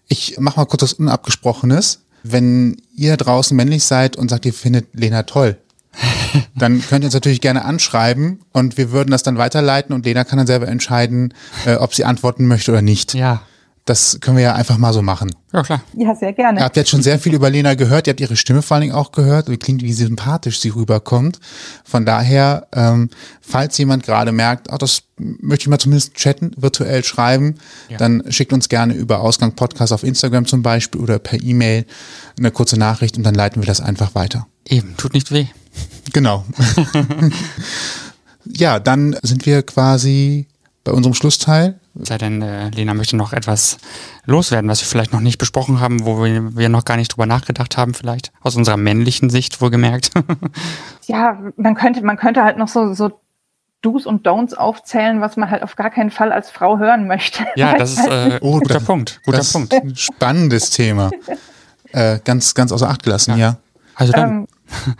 [0.08, 2.04] Ich mache mal kurz was Unabgesprochenes.
[2.22, 5.58] Wenn ihr draußen männlich seid und sagt, ihr findet Lena toll,
[6.56, 10.24] dann könnt ihr uns natürlich gerne anschreiben und wir würden das dann weiterleiten und Lena
[10.24, 11.34] kann dann selber entscheiden,
[11.66, 13.14] äh, ob sie antworten möchte oder nicht.
[13.14, 13.42] Ja.
[13.84, 15.34] Das können wir ja einfach mal so machen.
[15.52, 15.82] Ja, klar.
[15.92, 16.60] Ja, sehr gerne.
[16.60, 18.82] Ihr habt jetzt schon sehr viel über Lena gehört, ihr habt ihre Stimme vor allen
[18.82, 21.38] Dingen auch gehört, wie klingt, wie sympathisch sie rüberkommt.
[21.84, 23.10] Von daher, ähm,
[23.42, 27.56] falls jemand gerade merkt, oh, das möchte ich mal zumindest chatten, virtuell schreiben,
[27.90, 27.98] ja.
[27.98, 31.84] dann schickt uns gerne über Ausgang Podcast auf Instagram zum Beispiel oder per E-Mail
[32.38, 34.46] eine kurze Nachricht und dann leiten wir das einfach weiter.
[34.66, 35.46] Eben, tut nicht weh.
[36.14, 36.44] Genau.
[38.46, 40.46] ja, dann sind wir quasi
[40.84, 41.80] bei unserem Schlussteil.
[41.94, 43.78] Sei denn, äh, Lena möchte noch etwas
[44.26, 47.26] loswerden, was wir vielleicht noch nicht besprochen haben, wo wir, wir noch gar nicht drüber
[47.26, 50.10] nachgedacht haben, vielleicht aus unserer männlichen Sicht wohlgemerkt.
[51.06, 53.20] ja, man könnte, man könnte halt noch so, so
[53.80, 57.44] Do's und Don'ts aufzählen, was man halt auf gar keinen Fall als Frau hören möchte.
[57.56, 59.20] Ja, das ist äh, oh, guter das, Punkt.
[59.24, 59.74] Guter das Punkt.
[59.74, 61.10] Ein spannendes Thema.
[61.92, 63.36] äh, ganz, ganz außer Acht gelassen, ja.
[63.36, 63.56] ja.
[63.94, 64.30] Also, dann.
[64.30, 64.46] Ähm,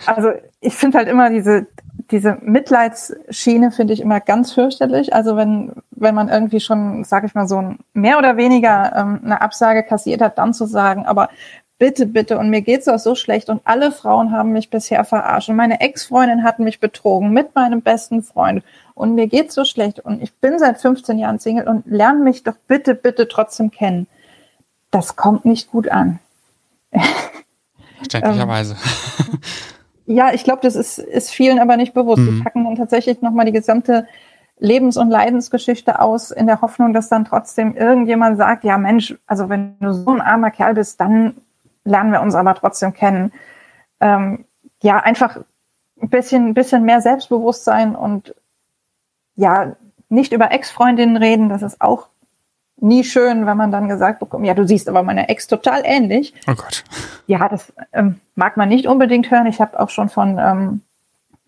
[0.07, 1.67] also ich finde halt immer diese
[2.11, 5.15] diese Mitleidsschiene finde ich immer ganz fürchterlich.
[5.15, 9.21] Also wenn, wenn man irgendwie schon, sage ich mal, so ein, mehr oder weniger ähm,
[9.25, 11.31] eine Absage kassiert hat, dann zu sagen, aber
[11.79, 15.49] bitte, bitte, und mir geht's auch so schlecht und alle Frauen haben mich bisher verarscht
[15.49, 18.63] und meine Ex-Freundin hat mich betrogen mit meinem besten Freund
[18.95, 22.43] und mir geht's so schlecht und ich bin seit 15 Jahren Single und lerne mich
[22.43, 24.07] doch bitte, bitte trotzdem kennen.
[24.91, 26.21] Das kommt nicht gut an.
[28.11, 28.77] Verständlicherweise.
[30.07, 32.23] Ja, ich glaube, das ist, ist vielen aber nicht bewusst.
[32.23, 32.37] Mhm.
[32.37, 34.07] Die packen dann tatsächlich nochmal die gesamte
[34.59, 39.49] Lebens- und Leidensgeschichte aus, in der Hoffnung, dass dann trotzdem irgendjemand sagt, ja Mensch, also
[39.49, 41.37] wenn du so ein armer Kerl bist, dann
[41.85, 43.33] lernen wir uns aber trotzdem kennen.
[44.01, 44.45] Ähm,
[44.83, 45.39] ja, einfach
[46.01, 48.35] ein bisschen, ein bisschen mehr Selbstbewusstsein und
[49.37, 49.75] ja,
[50.09, 52.09] nicht über Ex-Freundinnen reden, das ist auch
[52.85, 56.35] nie schön, wenn man dann gesagt bekommt, ja, du siehst aber meine Ex total ähnlich.
[56.47, 56.85] Oh Gott.
[57.27, 59.47] Ja, das ähm, mag man nicht unbedingt hören.
[59.47, 60.83] Ich habe auch schon von ähm,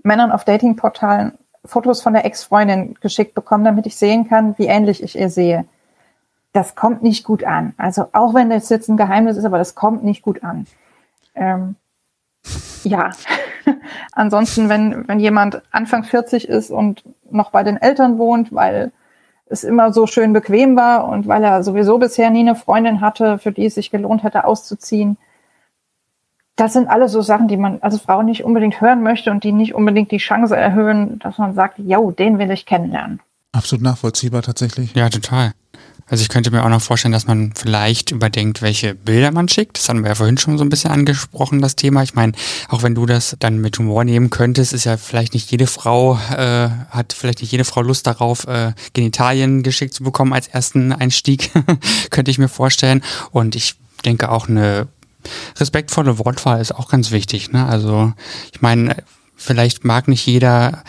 [0.02, 1.32] Männern auf Datingportalen
[1.64, 5.66] Fotos von der Ex-Freundin geschickt bekommen, damit ich sehen kann, wie ähnlich ich ihr sehe.
[6.52, 7.74] Das kommt nicht gut an.
[7.76, 10.66] Also auch wenn das jetzt ein Geheimnis ist, aber das kommt nicht gut an.
[11.34, 11.76] Ähm,
[12.82, 13.10] ja,
[14.12, 18.92] ansonsten, wenn, wenn jemand Anfang 40 ist und noch bei den Eltern wohnt, weil
[19.48, 23.38] es immer so schön bequem war und weil er sowieso bisher nie eine Freundin hatte,
[23.38, 25.16] für die es sich gelohnt hätte, auszuziehen.
[26.56, 29.52] Das sind alles so Sachen, die man als Frau nicht unbedingt hören möchte und die
[29.52, 33.20] nicht unbedingt die Chance erhöhen, dass man sagt, yo, den will ich kennenlernen.
[33.52, 34.94] Absolut nachvollziehbar tatsächlich.
[34.94, 35.52] Ja, total.
[36.08, 39.76] Also ich könnte mir auch noch vorstellen, dass man vielleicht überdenkt, welche Bilder man schickt.
[39.76, 42.04] Das hatten wir ja vorhin schon so ein bisschen angesprochen, das Thema.
[42.04, 42.32] Ich meine,
[42.68, 46.14] auch wenn du das dann mit Humor nehmen könntest, ist ja vielleicht nicht jede Frau,
[46.30, 50.92] äh, hat vielleicht nicht jede Frau Lust darauf, äh, Genitalien geschickt zu bekommen als ersten
[50.92, 51.50] Einstieg,
[52.10, 53.02] könnte ich mir vorstellen.
[53.32, 54.86] Und ich denke auch eine
[55.58, 57.50] respektvolle Wortwahl ist auch ganz wichtig.
[57.50, 57.66] Ne?
[57.66, 58.12] Also
[58.52, 58.96] ich meine,
[59.34, 60.84] vielleicht mag nicht jeder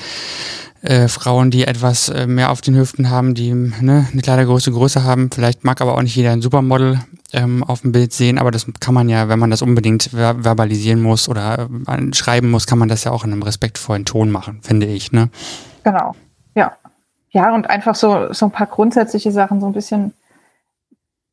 [0.87, 5.03] äh, Frauen, die etwas äh, mehr auf den Hüften haben, die ne, eine Kleidergröße größer
[5.03, 5.29] haben.
[5.31, 7.01] Vielleicht mag aber auch nicht jeder ein Supermodel
[7.33, 10.43] ähm, auf dem Bild sehen, aber das kann man ja, wenn man das unbedingt ver
[10.43, 14.31] verbalisieren muss oder äh, schreiben muss, kann man das ja auch in einem respektvollen Ton
[14.31, 15.11] machen, finde ich.
[15.11, 15.29] Ne?
[15.83, 16.15] Genau,
[16.55, 16.71] ja.
[17.31, 20.13] Ja, und einfach so, so ein paar grundsätzliche Sachen, so ein bisschen,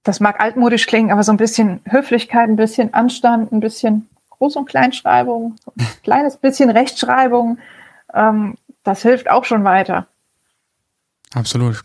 [0.02, 4.59] das mag altmodisch klingen, aber so ein bisschen Höflichkeit, ein bisschen Anstand, ein bisschen Groß-
[4.59, 7.59] und Kleinschreibung, ein kleines bisschen Rechtschreibung.
[8.12, 10.07] Ähm, das hilft auch schon weiter.
[11.35, 11.82] Absolut.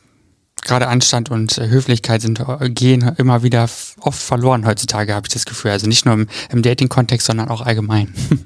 [0.62, 3.64] Gerade Anstand und äh, Höflichkeit sind, äh, gehen immer wieder
[4.02, 5.72] oft verloren heutzutage, habe ich das Gefühl.
[5.72, 8.14] Also nicht nur im, im Dating-Kontext, sondern auch allgemein.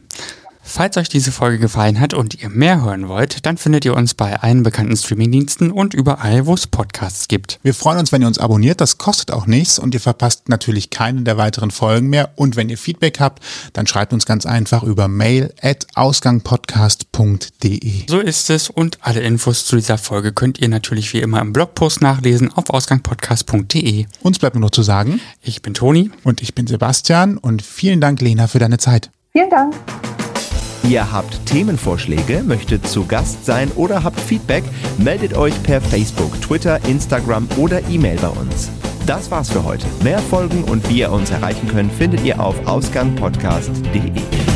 [0.76, 4.16] Falls euch diese Folge gefallen hat und ihr mehr hören wollt, dann findet ihr uns
[4.16, 7.60] bei allen bekannten Streamingdiensten und überall, wo es Podcasts gibt.
[7.62, 10.90] Wir freuen uns, wenn ihr uns abonniert, das kostet auch nichts und ihr verpasst natürlich
[10.90, 12.32] keine der weiteren Folgen mehr.
[12.38, 13.44] Und wenn ihr Feedback habt,
[13.74, 18.06] dann schreibt uns ganz einfach über mail at ausgangpodcast.de.
[18.10, 21.54] So ist es und alle Infos zu dieser Folge könnt ihr natürlich wie immer im
[21.54, 24.08] Blogpost nachlesen auf ausgangpodcast.de.
[24.24, 28.02] Uns bleibt nur noch zu sagen, ich bin Toni und ich bin Sebastian und vielen
[28.02, 29.12] Dank Lena für deine Zeit.
[29.34, 29.76] Vielen Dank.
[30.88, 34.64] Ihr habt Themenvorschläge, möchtet zu Gast sein oder habt Feedback,
[34.98, 38.70] meldet euch per Facebook, Twitter, Instagram oder E-Mail bei uns.
[39.06, 39.88] Das war's für heute.
[40.04, 44.53] Mehr Folgen und wie ihr uns erreichen könnt, findet ihr auf ausgangpodcast.de.